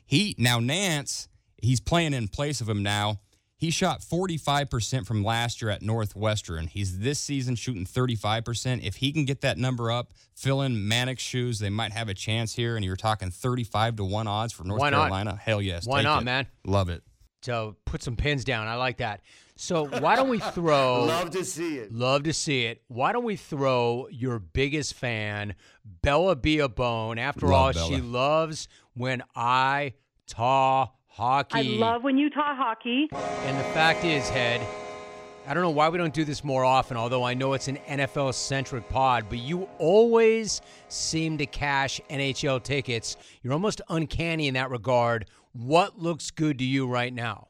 [0.05, 1.27] He now Nance,
[1.61, 3.19] he's playing in place of him now.
[3.55, 6.67] He shot 45% from last year at Northwestern.
[6.67, 8.83] He's this season shooting 35%.
[8.83, 12.13] If he can get that number up, fill in Manek's shoes, they might have a
[12.13, 12.75] chance here.
[12.75, 15.03] And you're talking 35 to 1 odds for North Why not?
[15.03, 15.39] Carolina.
[15.41, 15.87] Hell yes.
[15.87, 16.25] Why not, it.
[16.25, 16.47] man?
[16.65, 17.03] Love it.
[17.43, 18.67] So put some pins down.
[18.67, 19.21] I like that.
[19.55, 21.03] So why don't we throw?
[21.05, 21.91] Love to see it.
[21.93, 22.81] Love to see it.
[22.87, 25.55] Why don't we throw your biggest fan,
[26.01, 27.17] Bella B a bone?
[27.19, 29.93] After Love all, she loves when I
[30.27, 31.59] taw hockey.
[31.59, 33.09] I love when you talk hockey.
[33.11, 34.61] And the fact is, Head,
[35.45, 37.77] I don't know why we don't do this more often, although I know it's an
[37.87, 43.17] NFL centric pod, but you always seem to cash NHL tickets.
[43.41, 45.25] You're almost uncanny in that regard.
[45.51, 47.49] What looks good to you right now?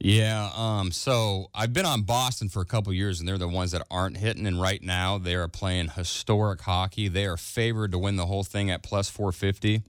[0.00, 3.72] Yeah, um, so I've been on Boston for a couple years, and they're the ones
[3.72, 4.46] that aren't hitting.
[4.46, 7.08] And right now, they are playing historic hockey.
[7.08, 9.82] They are favored to win the whole thing at plus 450.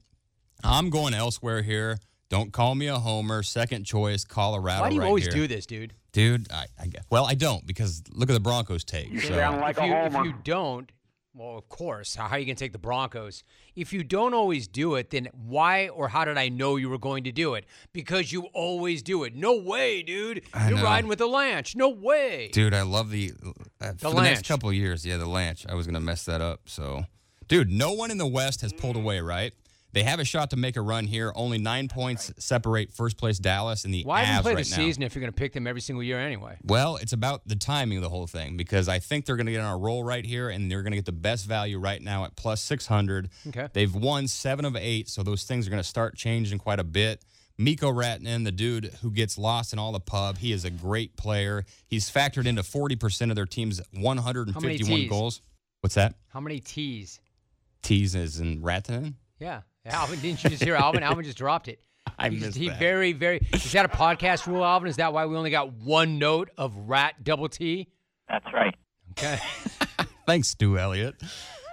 [0.64, 1.98] I'm going elsewhere here.
[2.30, 3.42] Don't call me a homer.
[3.42, 4.82] Second choice, Colorado.
[4.82, 5.32] Why do you right always here.
[5.34, 5.92] do this, dude?
[6.12, 6.50] dude?
[6.50, 9.20] I, I guess- well, I don't because look at the Broncos take.
[9.20, 10.90] So sound like if, a you, if you don't,
[11.34, 13.42] well, of course, how are you going to take the Broncos?
[13.76, 16.98] If you don't always do it, then why or how did I know you were
[16.98, 17.66] going to do it?
[17.92, 19.34] Because you always do it.
[19.36, 20.42] No way, dude.
[20.54, 20.84] I You're know.
[20.84, 21.74] riding with the Lanch.
[21.76, 22.50] No way.
[22.52, 23.32] Dude, I love the
[23.80, 24.22] uh, for the Lanch.
[24.22, 25.04] next couple of years.
[25.06, 25.68] Yeah, the Lanch.
[25.68, 26.62] I was gonna mess that up.
[26.66, 27.04] So,
[27.48, 29.20] dude, no one in the West has pulled away.
[29.20, 29.52] Right?
[29.92, 31.32] They have a shot to make a run here.
[31.34, 34.70] Only nine points separate first place Dallas and the Why even Avs play right the
[34.70, 34.76] now.
[34.76, 36.56] season if you're going to pick them every single year anyway?
[36.62, 39.52] Well, it's about the timing of the whole thing because I think they're going to
[39.52, 42.00] get on a roll right here and they're going to get the best value right
[42.00, 43.30] now at plus 600.
[43.48, 43.68] Okay.
[43.72, 46.84] They've won seven of eight, so those things are going to start changing quite a
[46.84, 47.24] bit.
[47.58, 51.16] Mikko Ratnan, the dude who gets lost in all the pub, he is a great
[51.18, 51.64] player.
[51.88, 55.10] He's factored into 40% of their team's 151 Ts?
[55.10, 55.42] goals.
[55.80, 56.14] What's that?
[56.28, 57.20] How many T's?
[57.82, 59.14] T's is in Ratnan?
[59.38, 59.60] Yeah.
[59.86, 61.02] Alvin, didn't you just hear Alvin?
[61.02, 61.80] Alvin just dropped it.
[62.18, 62.78] I He- missed He that.
[62.78, 63.40] very, very.
[63.54, 64.88] Is that a podcast rule, Alvin?
[64.88, 67.88] Is that why we only got one note of rat double T?
[68.28, 68.74] That's right.
[69.12, 69.38] Okay.
[70.26, 71.16] Thanks, Stu Elliott.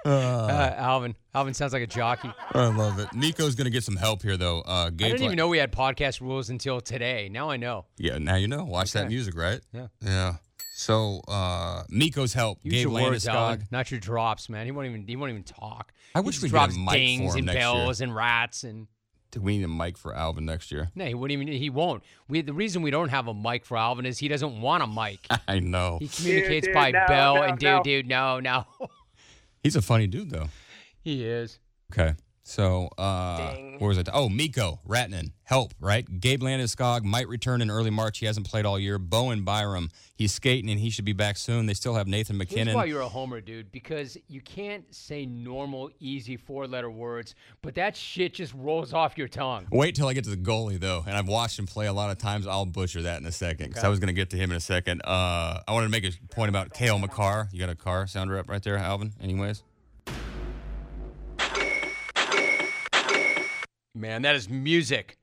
[0.06, 1.15] Uh, Alvin.
[1.36, 2.32] Alvin sounds like a jockey.
[2.54, 3.13] I love it.
[3.13, 4.62] Nico's going to get some help here, though.
[4.62, 7.30] Uh, I didn't Li- even know we had podcast rules until today.
[7.32, 7.86] Now I know.
[7.98, 8.63] Yeah, now you know.
[8.63, 9.60] Watch that music, right?
[9.74, 9.88] Yeah.
[10.02, 10.36] Yeah.
[10.78, 12.60] So uh Mikko's help.
[12.62, 13.72] Use Gabe your words, Alvin, Landeskog.
[13.72, 14.68] not your drops, man.
[14.68, 15.08] He won't even.
[15.08, 15.92] He won't even talk.
[16.13, 17.63] I wish just we could have drops a mic for dings him and next year.
[17.63, 18.88] bells and rats and.
[19.32, 20.92] Do we need a mic for Alvin next year?
[20.94, 21.52] No, he wouldn't even.
[21.52, 22.04] He won't.
[22.30, 24.88] We the reason we don't have a mic for Alvin is he doesn't want a
[24.88, 25.20] mic.
[25.48, 25.98] I know.
[26.00, 27.84] He communicates dude, by no, bell no, and dude, no.
[27.84, 28.66] dude, no, no.
[29.63, 30.50] He's a funny dude, though.
[31.02, 31.58] He is.
[31.92, 32.13] Okay.
[32.48, 34.08] So, uh, where was it?
[34.14, 36.08] Oh, Mikko Ratnan, help, right?
[36.22, 38.20] Gabe Landeskog might return in early March.
[38.20, 38.98] He hasn't played all year.
[38.98, 41.66] Bowen Byram, he's skating and he should be back soon.
[41.66, 42.88] They still have Nathan Here's why MacKinnon.
[42.88, 43.70] you're a homer, dude.
[43.74, 49.28] Because you can't say normal, easy four-letter words, but that shit just rolls off your
[49.28, 49.68] tongue.
[49.70, 51.04] Wait till I get to the goalie, though.
[51.06, 52.48] And I've watched him play a lot of times.
[52.48, 54.58] I'll butcher that in a second because I was going to get to him in
[54.58, 55.02] a second.
[55.04, 57.50] Uh, I wanted to make a point about Cale Makar.
[57.52, 59.64] You got a car sounder up right there, Alvin, anyways?
[63.98, 65.18] Man, that is music.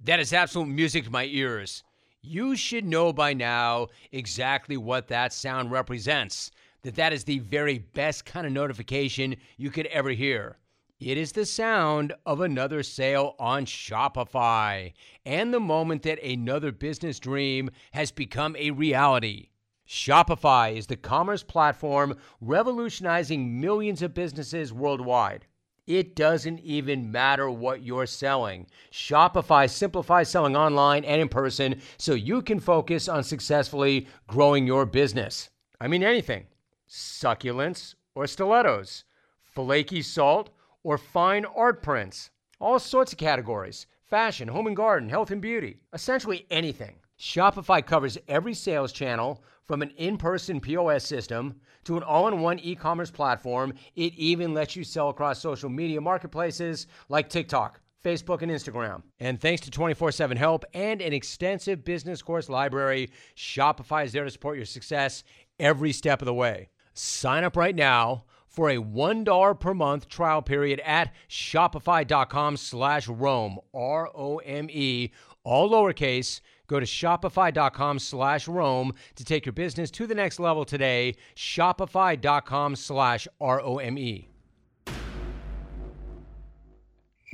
[0.00, 1.82] That is absolute music to my ears.
[2.20, 6.50] You should know by now exactly what that sound represents.
[6.82, 10.58] That that is the very best kind of notification you could ever hear.
[11.00, 14.92] It is the sound of another sale on Shopify
[15.24, 19.48] and the moment that another business dream has become a reality.
[19.88, 25.46] Shopify is the commerce platform revolutionizing millions of businesses worldwide.
[25.86, 28.68] It doesn't even matter what you're selling.
[28.92, 34.86] Shopify simplifies selling online and in person so you can focus on successfully growing your
[34.86, 35.50] business.
[35.80, 36.46] I mean, anything
[36.88, 39.04] succulents or stilettos,
[39.42, 40.50] flaky salt
[40.84, 45.80] or fine art prints, all sorts of categories fashion, home and garden, health and beauty,
[45.94, 46.96] essentially anything.
[47.22, 51.54] Shopify covers every sales channel from an in person POS system
[51.84, 53.74] to an all in one e commerce platform.
[53.94, 59.04] It even lets you sell across social media marketplaces like TikTok, Facebook, and Instagram.
[59.20, 64.24] And thanks to 24 7 help and an extensive business course library, Shopify is there
[64.24, 65.22] to support your success
[65.60, 66.70] every step of the way.
[66.92, 73.60] Sign up right now for a $1 per month trial period at shopify.com slash Rome,
[73.72, 75.12] R O M E,
[75.44, 76.40] all lowercase.
[76.72, 81.16] Go to shopify.com slash Rome to take your business to the next level today.
[81.36, 84.26] Shopify.com slash R O M E.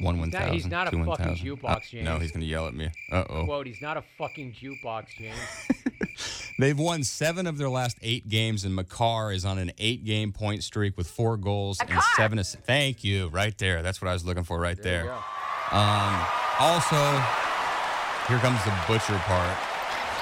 [0.00, 0.54] One one thousand.
[0.54, 1.36] he's not a fucking 1,000.
[1.46, 2.88] jukebox, Uh, no, he's going to yell at me.
[3.12, 3.44] Uh oh.
[3.44, 5.36] Quote, he's not a fucking jukebox, James.
[6.58, 10.64] They've won seven of their last eight games, and Makar is on an eight-game point
[10.64, 12.66] streak with four goals and seven assists.
[12.66, 13.82] Thank you, right there.
[13.82, 15.12] That's what I was looking for, right there.
[15.70, 16.26] Um,
[16.58, 17.22] also,
[18.28, 19.56] here comes the butcher part.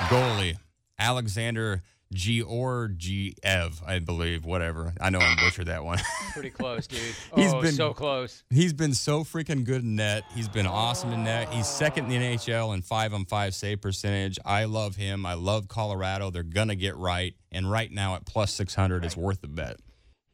[0.09, 0.57] Goalie
[0.99, 4.45] Alexander Georgiev, I believe.
[4.45, 4.95] Whatever.
[5.01, 5.99] I know I butchered that one.
[6.33, 7.01] Pretty close, dude.
[7.35, 8.45] He's oh, been- so close.
[8.49, 10.23] He's been so freaking good in net.
[10.35, 11.53] He's been awesome in net.
[11.53, 14.39] He's second in the NHL in five on five save percentage.
[14.45, 15.27] I love him.
[15.27, 16.31] I love Colorado.
[16.31, 17.35] They're gonna get right.
[17.51, 19.79] And right now at plus six hundred, it's worth the bet.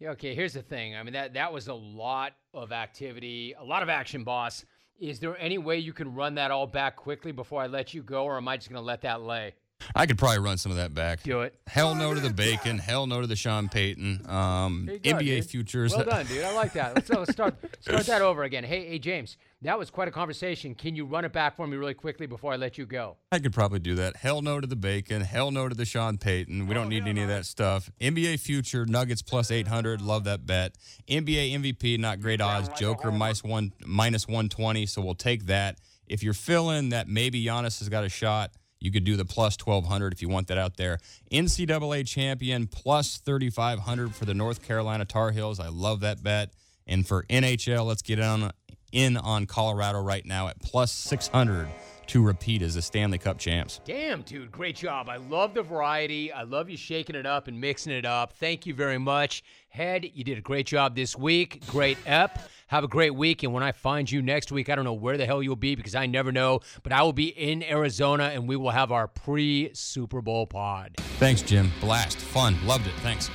[0.04, 0.96] Okay, here's the thing.
[0.96, 4.64] I mean, that that was a lot of activity, a lot of action, boss.
[5.02, 8.04] Is there any way you can run that all back quickly before I let you
[8.04, 9.54] go, or am I just going to let that lay?
[9.96, 11.24] I could probably run some of that back.
[11.24, 11.56] Do it.
[11.66, 12.78] Hell no to the bacon.
[12.78, 14.24] Hell no to the Sean Payton.
[14.30, 15.44] Um, go, NBA dude.
[15.46, 15.92] futures.
[15.92, 16.44] Well done, dude.
[16.44, 16.94] I like that.
[16.94, 18.62] Let's, let's start start that over again.
[18.62, 20.74] Hey, hey, James, that was quite a conversation.
[20.74, 23.16] Can you run it back for me really quickly before I let you go?
[23.30, 24.16] I could probably do that.
[24.16, 25.22] Hell no to the bacon.
[25.22, 26.66] Hell no to the Sean Payton.
[26.66, 27.90] We don't need any of that stuff.
[28.00, 30.00] NBA future Nuggets plus 800.
[30.00, 30.76] Love that bet.
[31.08, 32.68] NBA MVP, not great odds.
[32.78, 34.86] Joker mice minus one minus 120.
[34.86, 35.78] So we'll take that.
[36.06, 39.56] If you're feeling that maybe Giannis has got a shot, you could do the plus
[39.64, 40.98] 1200 if you want that out there.
[41.30, 45.60] NCAA champion plus 3500 for the North Carolina Tar Heels.
[45.60, 46.52] I love that bet.
[46.86, 48.50] And for NHL, let's get on
[48.92, 51.68] in on Colorado right now at plus 600
[52.08, 53.80] to repeat as the Stanley Cup champs.
[53.84, 55.08] Damn, dude, great job.
[55.08, 56.30] I love the variety.
[56.30, 58.34] I love you shaking it up and mixing it up.
[58.34, 59.42] Thank you very much.
[59.70, 61.66] Head, you did a great job this week.
[61.66, 62.38] Great ep.
[62.66, 63.42] Have a great week.
[63.42, 65.74] And when I find you next week, I don't know where the hell you'll be
[65.74, 69.08] because I never know, but I will be in Arizona and we will have our
[69.08, 70.96] pre Super Bowl pod.
[71.18, 71.70] Thanks, Jim.
[71.80, 72.18] Blast.
[72.18, 72.56] Fun.
[72.66, 72.94] Loved it.
[72.96, 73.30] Thanks.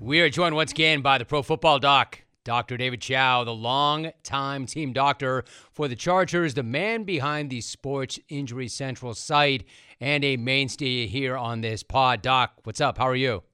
[0.00, 2.76] We are joined once again by the Pro Football Doc, Dr.
[2.76, 8.66] David Chao, the long-time team doctor for the Chargers, the man behind the Sports Injury
[8.66, 9.62] Central site,
[10.00, 12.22] and a mainstay here on this pod.
[12.22, 12.98] Doc, what's up?
[12.98, 13.44] How are you?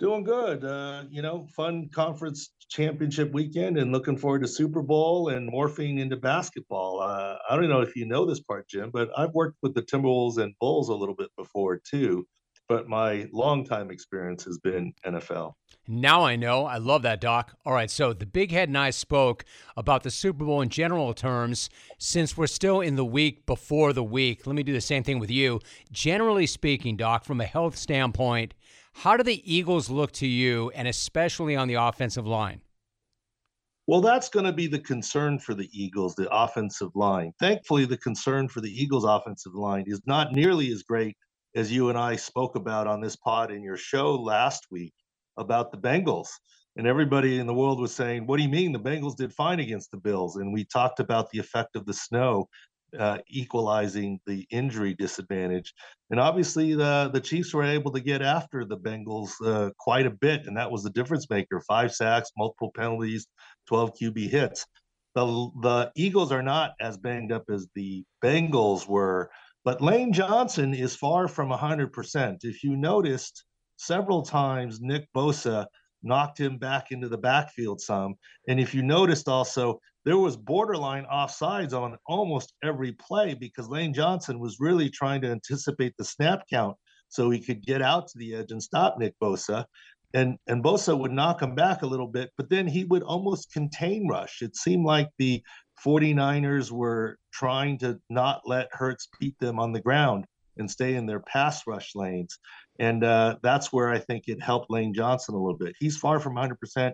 [0.00, 0.64] Doing good.
[0.64, 6.00] Uh, you know, fun conference championship weekend and looking forward to Super Bowl and morphing
[6.00, 7.00] into basketball.
[7.00, 9.82] Uh, I don't know if you know this part, Jim, but I've worked with the
[9.82, 12.26] Timberwolves and Bulls a little bit before too.
[12.68, 15.52] But my longtime experience has been NFL.
[15.88, 16.64] Now I know.
[16.64, 17.56] I love that, Doc.
[17.66, 19.44] All right, so the Big Head and I spoke
[19.76, 21.68] about the Super Bowl in general terms.
[21.98, 25.18] Since we're still in the week before the week, let me do the same thing
[25.18, 25.60] with you.
[25.90, 28.54] Generally speaking, Doc, from a health standpoint,
[28.92, 32.60] how do the Eagles look to you, and especially on the offensive line?
[33.88, 37.32] Well, that's going to be the concern for the Eagles, the offensive line.
[37.40, 41.16] Thankfully, the concern for the Eagles' offensive line is not nearly as great
[41.56, 44.94] as you and I spoke about on this pod in your show last week
[45.36, 46.28] about the Bengals.
[46.76, 49.60] and everybody in the world was saying, "What do you mean the Bengals did fine
[49.60, 52.48] against the Bills?" And we talked about the effect of the snow
[52.98, 55.72] uh, equalizing the injury disadvantage.
[56.10, 60.10] And obviously, the the Chiefs were able to get after the Bengals uh, quite a
[60.10, 63.26] bit, and that was the difference maker: five sacks, multiple penalties,
[63.68, 64.66] 12 QB hits.
[65.14, 65.24] The
[65.62, 69.30] the Eagles are not as banged up as the Bengals were,
[69.64, 72.38] but Lane Johnson is far from 100%.
[72.44, 73.44] If you noticed,
[73.82, 75.66] several times Nick Bosa
[76.02, 78.14] knocked him back into the backfield some.
[78.48, 83.94] And if you noticed also, there was borderline offsides on almost every play because Lane
[83.94, 86.76] Johnson was really trying to anticipate the snap count
[87.08, 89.64] so he could get out to the edge and stop Nick Bosa.
[90.14, 93.52] And and Bosa would knock him back a little bit, but then he would almost
[93.52, 94.42] contain rush.
[94.42, 95.42] It seemed like the
[95.84, 100.26] 49ers were trying to not let Hurts beat them on the ground
[100.58, 102.38] and stay in their pass rush lanes.
[102.82, 105.76] And uh, that's where I think it helped Lane Johnson a little bit.
[105.78, 106.92] He's far from 100%.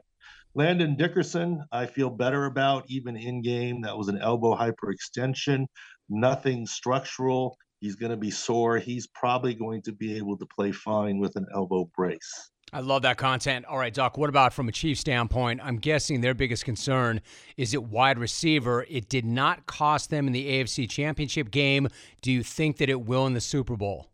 [0.54, 3.80] Landon Dickerson, I feel better about even in game.
[3.80, 5.64] That was an elbow hyperextension,
[6.10, 7.56] nothing structural.
[7.80, 8.76] He's going to be sore.
[8.76, 12.50] He's probably going to be able to play fine with an elbow brace.
[12.70, 13.64] I love that content.
[13.64, 15.60] All right, Doc, what about from a Chief standpoint?
[15.62, 17.22] I'm guessing their biggest concern
[17.56, 18.84] is it wide receiver.
[18.90, 21.88] It did not cost them in the AFC Championship game.
[22.20, 24.10] Do you think that it will in the Super Bowl?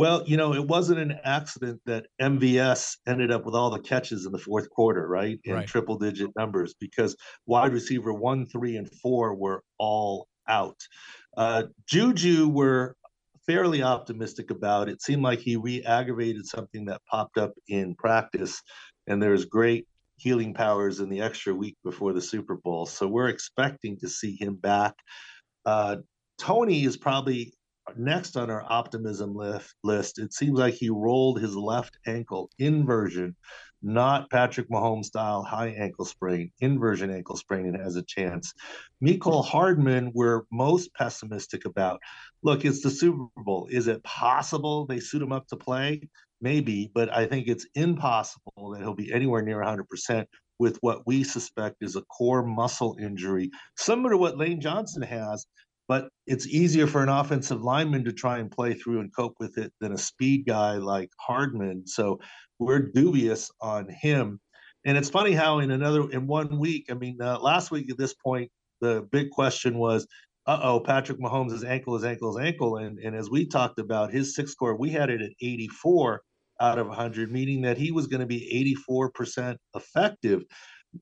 [0.00, 4.24] Well, you know, it wasn't an accident that MVS ended up with all the catches
[4.24, 5.38] in the fourth quarter, right?
[5.44, 5.66] In right.
[5.66, 10.78] triple digit numbers because wide receiver one, three, and four were all out.
[11.36, 12.96] Uh, Juju were
[13.46, 14.88] fairly optimistic about.
[14.88, 18.62] It seemed like he re aggravated something that popped up in practice,
[19.06, 19.86] and there's great
[20.16, 22.86] healing powers in the extra week before the Super Bowl.
[22.86, 24.94] So we're expecting to see him back.
[25.66, 25.96] Uh,
[26.38, 27.52] Toney is probably
[27.98, 29.34] next on our optimism
[29.82, 30.18] list.
[30.18, 33.36] It seems like he rolled his left ankle inversion,
[33.82, 38.52] not Patrick Mahomes style high ankle sprain, inversion ankle sprain, and has a chance.
[39.02, 42.00] Mecole Hardman, we're most pessimistic about.
[42.42, 43.68] Look, it's the Super Bowl.
[43.70, 46.02] Is it possible they suit him up to play?
[46.40, 50.24] Maybe, but I think it's impossible that he'll be anywhere near 100%
[50.58, 55.46] with what we suspect is a core muscle injury, similar to what Lane Johnson has
[55.90, 59.58] but it's easier for an offensive lineman to try and play through and cope with
[59.58, 61.84] it than a speed guy like Hardman.
[61.84, 62.20] So
[62.60, 64.38] we're dubious on him.
[64.86, 67.98] And it's funny how in another in one week, I mean, uh, last week at
[67.98, 70.06] this point, the big question was,
[70.46, 74.12] uh oh, Patrick Mahomes' ankle, his ankle, his ankle, and and as we talked about
[74.12, 76.22] his SIC score, we had it at 84
[76.60, 80.44] out of 100, meaning that he was going to be 84% effective.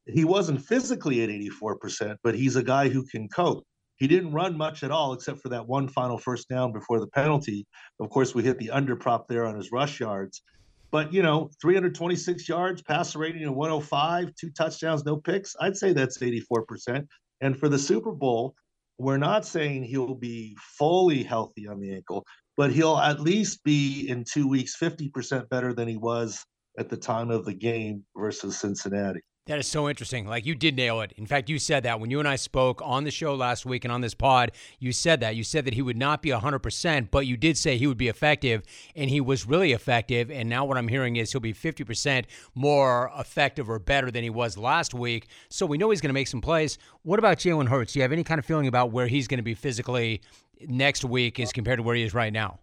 [0.07, 3.68] He wasn't physically at 84%, but he's a guy who can cope.
[3.99, 7.09] He didn't run much at all except for that one final first down before the
[7.09, 7.67] penalty.
[8.01, 10.43] Of course, we hit the under prop there on his rush yards.
[10.91, 15.55] But, you know, 326 yards, passer rating of 105, two touchdowns, no picks.
[15.61, 17.07] I'd say that's 84%.
[17.41, 18.55] And for the Super Bowl,
[18.99, 22.25] we're not saying he'll be fully healthy on the ankle,
[22.57, 26.45] but he'll at least be in two weeks 50% better than he was
[26.79, 29.21] at the time of the game versus Cincinnati.
[29.49, 30.27] That is so interesting.
[30.27, 31.13] Like you did nail it.
[31.17, 33.83] In fact, you said that when you and I spoke on the show last week
[33.87, 35.37] and on this pod, you said that.
[35.37, 38.09] You said that he would not be 100%, but you did say he would be
[38.09, 38.63] effective,
[38.95, 40.31] and he was really effective.
[40.31, 44.29] And now what I'm hearing is he'll be 50% more effective or better than he
[44.29, 45.29] was last week.
[45.49, 46.77] So we know he's going to make some plays.
[47.03, 47.95] What about Jalen Hurts?
[47.95, 50.21] Do you have any kind of feeling about where he's going to be physically
[50.61, 52.59] next week as compared to where he is right now?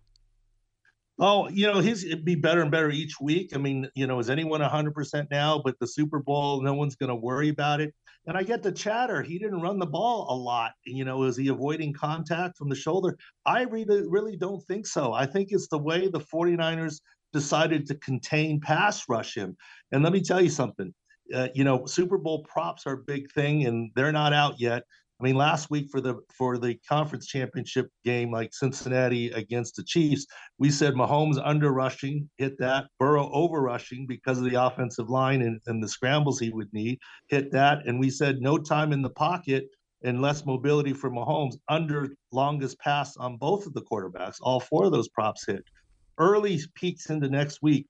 [1.18, 3.56] Oh, you know, his it'd be better and better each week.
[3.56, 5.62] I mean, you know, is anyone 100% now?
[5.64, 7.94] But the Super Bowl, no one's going to worry about it.
[8.28, 9.22] And I get the chatter.
[9.22, 10.72] He didn't run the ball a lot.
[10.86, 13.18] You know, is he avoiding contact from the shoulder?
[13.46, 15.14] I really, really don't think so.
[15.14, 17.00] I think it's the way the 49ers
[17.32, 19.56] decided to contain pass rush him.
[19.92, 20.94] And let me tell you something.
[21.34, 24.84] Uh, you know, Super Bowl props are a big thing, and they're not out yet.
[25.20, 29.84] I mean, last week for the for the conference championship game, like Cincinnati against the
[29.84, 30.26] Chiefs,
[30.58, 32.88] we said Mahomes under rushing, hit that.
[33.00, 37.00] Burrow over rushing because of the offensive line and, and the scrambles he would need,
[37.30, 37.88] hit that.
[37.88, 39.70] And we said no time in the pocket
[40.04, 44.38] and less mobility for Mahomes under longest pass on both of the quarterbacks.
[44.42, 45.64] All four of those props hit.
[46.18, 47.88] Early peeks into next week.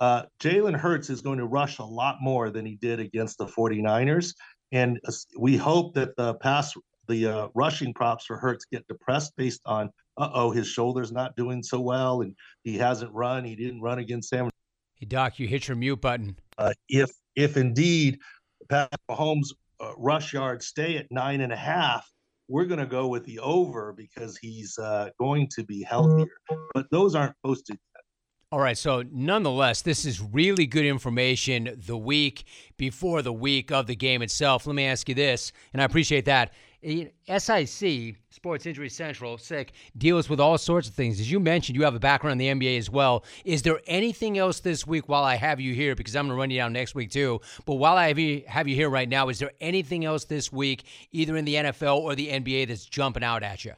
[0.00, 3.46] Uh, Jalen Hurts is going to rush a lot more than he did against the
[3.46, 4.34] 49ers.
[4.74, 4.98] And
[5.38, 6.74] we hope that the pass,
[7.06, 11.36] the uh, rushing props for Hurts get depressed based on, uh oh, his shoulder's not
[11.36, 13.44] doing so well, and he hasn't run.
[13.44, 14.50] He didn't run against Sam.
[14.96, 16.36] Hey Doc, you hit your mute button.
[16.58, 18.18] Uh, if if indeed
[18.68, 22.10] Pat Mahomes' uh, rush yards stay at nine and a half,
[22.48, 26.26] we're going to go with the over because he's uh, going to be healthier.
[26.74, 27.78] But those aren't posted
[28.54, 32.44] All right, so nonetheless, this is really good information the week
[32.76, 34.64] before the week of the game itself.
[34.64, 36.52] Let me ask you this, and I appreciate that.
[36.80, 41.18] SIC, Sports Injury Central, SIC, deals with all sorts of things.
[41.18, 43.24] As you mentioned, you have a background in the NBA as well.
[43.44, 45.96] Is there anything else this week while I have you here?
[45.96, 47.40] Because I'm going to run you down next week too.
[47.66, 50.52] But while I have you, have you here right now, is there anything else this
[50.52, 53.72] week, either in the NFL or the NBA, that's jumping out at you?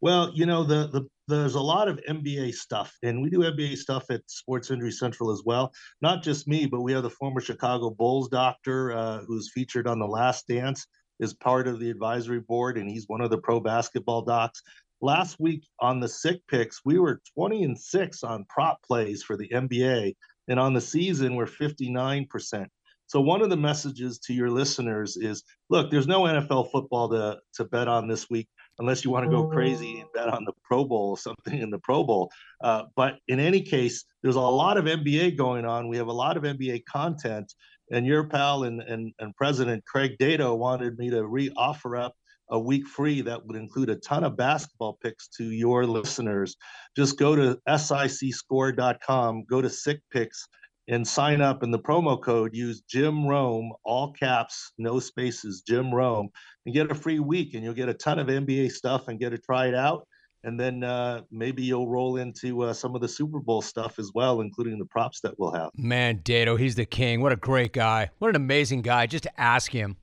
[0.00, 3.76] Well, you know, the, the there's a lot of NBA stuff, and we do NBA
[3.76, 5.72] stuff at Sports Injury Central as well.
[6.00, 9.98] Not just me, but we have the former Chicago Bulls doctor uh, who's featured on
[9.98, 10.86] The Last Dance
[11.20, 14.62] is part of the advisory board, and he's one of the pro basketball docs.
[15.00, 19.36] Last week on the SIC picks, we were 20 and 6 on prop plays for
[19.36, 20.14] the NBA,
[20.48, 22.66] and on the season, we're 59%.
[23.06, 27.38] So one of the messages to your listeners is look, there's no NFL football to,
[27.54, 30.52] to bet on this week unless you want to go crazy and bet on the
[30.64, 32.30] Pro Bowl or something in the Pro Bowl.
[32.62, 35.88] Uh, but in any case, there's a lot of NBA going on.
[35.88, 37.52] We have a lot of NBA content
[37.90, 42.14] and your pal and, and, and President Craig Dato wanted me to re-offer up
[42.50, 46.56] a week free that would include a ton of basketball picks to your listeners.
[46.96, 50.48] Just go to sicscore.com, go to SIC picks,
[50.88, 51.62] and sign up.
[51.62, 56.28] And the promo code use Jim Rome, all caps, no spaces, Jim Rome,
[56.66, 57.54] and get a free week.
[57.54, 60.06] And you'll get a ton of NBA stuff and get to try it out
[60.44, 64.12] and then uh, maybe you'll roll into uh, some of the Super Bowl stuff as
[64.14, 65.70] well, including the props that we'll have.
[65.76, 67.20] Man, Dato, he's the king.
[67.20, 68.10] What a great guy.
[68.18, 69.06] What an amazing guy.
[69.06, 69.96] Just ask him.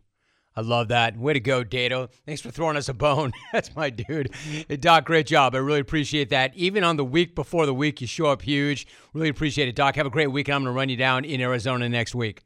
[0.58, 1.18] I love that.
[1.18, 2.10] Way to go, Dato.
[2.26, 3.34] Thanks for throwing us a bone.
[3.54, 4.34] That's my dude.
[4.70, 5.54] Hey, Doc, great job.
[5.54, 6.56] I really appreciate that.
[6.56, 8.88] Even on the week before the week, you show up huge.
[9.14, 9.96] Really appreciate it, Doc.
[9.98, 12.44] Have a great week, and I'm going to run you down in Arizona next week.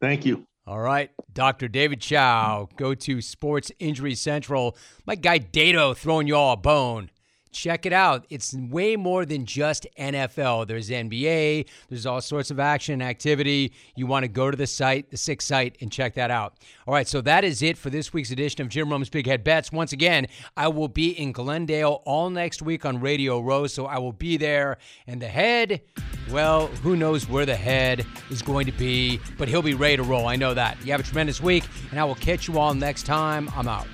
[0.00, 0.46] Thank you.
[0.66, 1.68] All right, Dr.
[1.68, 4.76] David Chao, go to Sports Injury Central.
[5.04, 7.10] My guy Dato throwing you all a bone
[7.52, 8.26] check it out.
[8.30, 10.66] It's way more than just NFL.
[10.66, 13.72] There's NBA, there's all sorts of action and activity.
[13.96, 16.54] You want to go to the site, the SIC site, and check that out.
[16.86, 19.44] All right, so that is it for this week's edition of Jim Rome's Big Head
[19.44, 19.72] Bets.
[19.72, 20.26] Once again,
[20.56, 24.36] I will be in Glendale all next week on Radio Row, so I will be
[24.36, 24.78] there.
[25.06, 25.82] And the head,
[26.30, 30.02] well, who knows where the head is going to be, but he'll be ready to
[30.02, 30.26] roll.
[30.26, 30.84] I know that.
[30.84, 33.50] You have a tremendous week, and I will catch you all next time.
[33.54, 33.86] I'm out.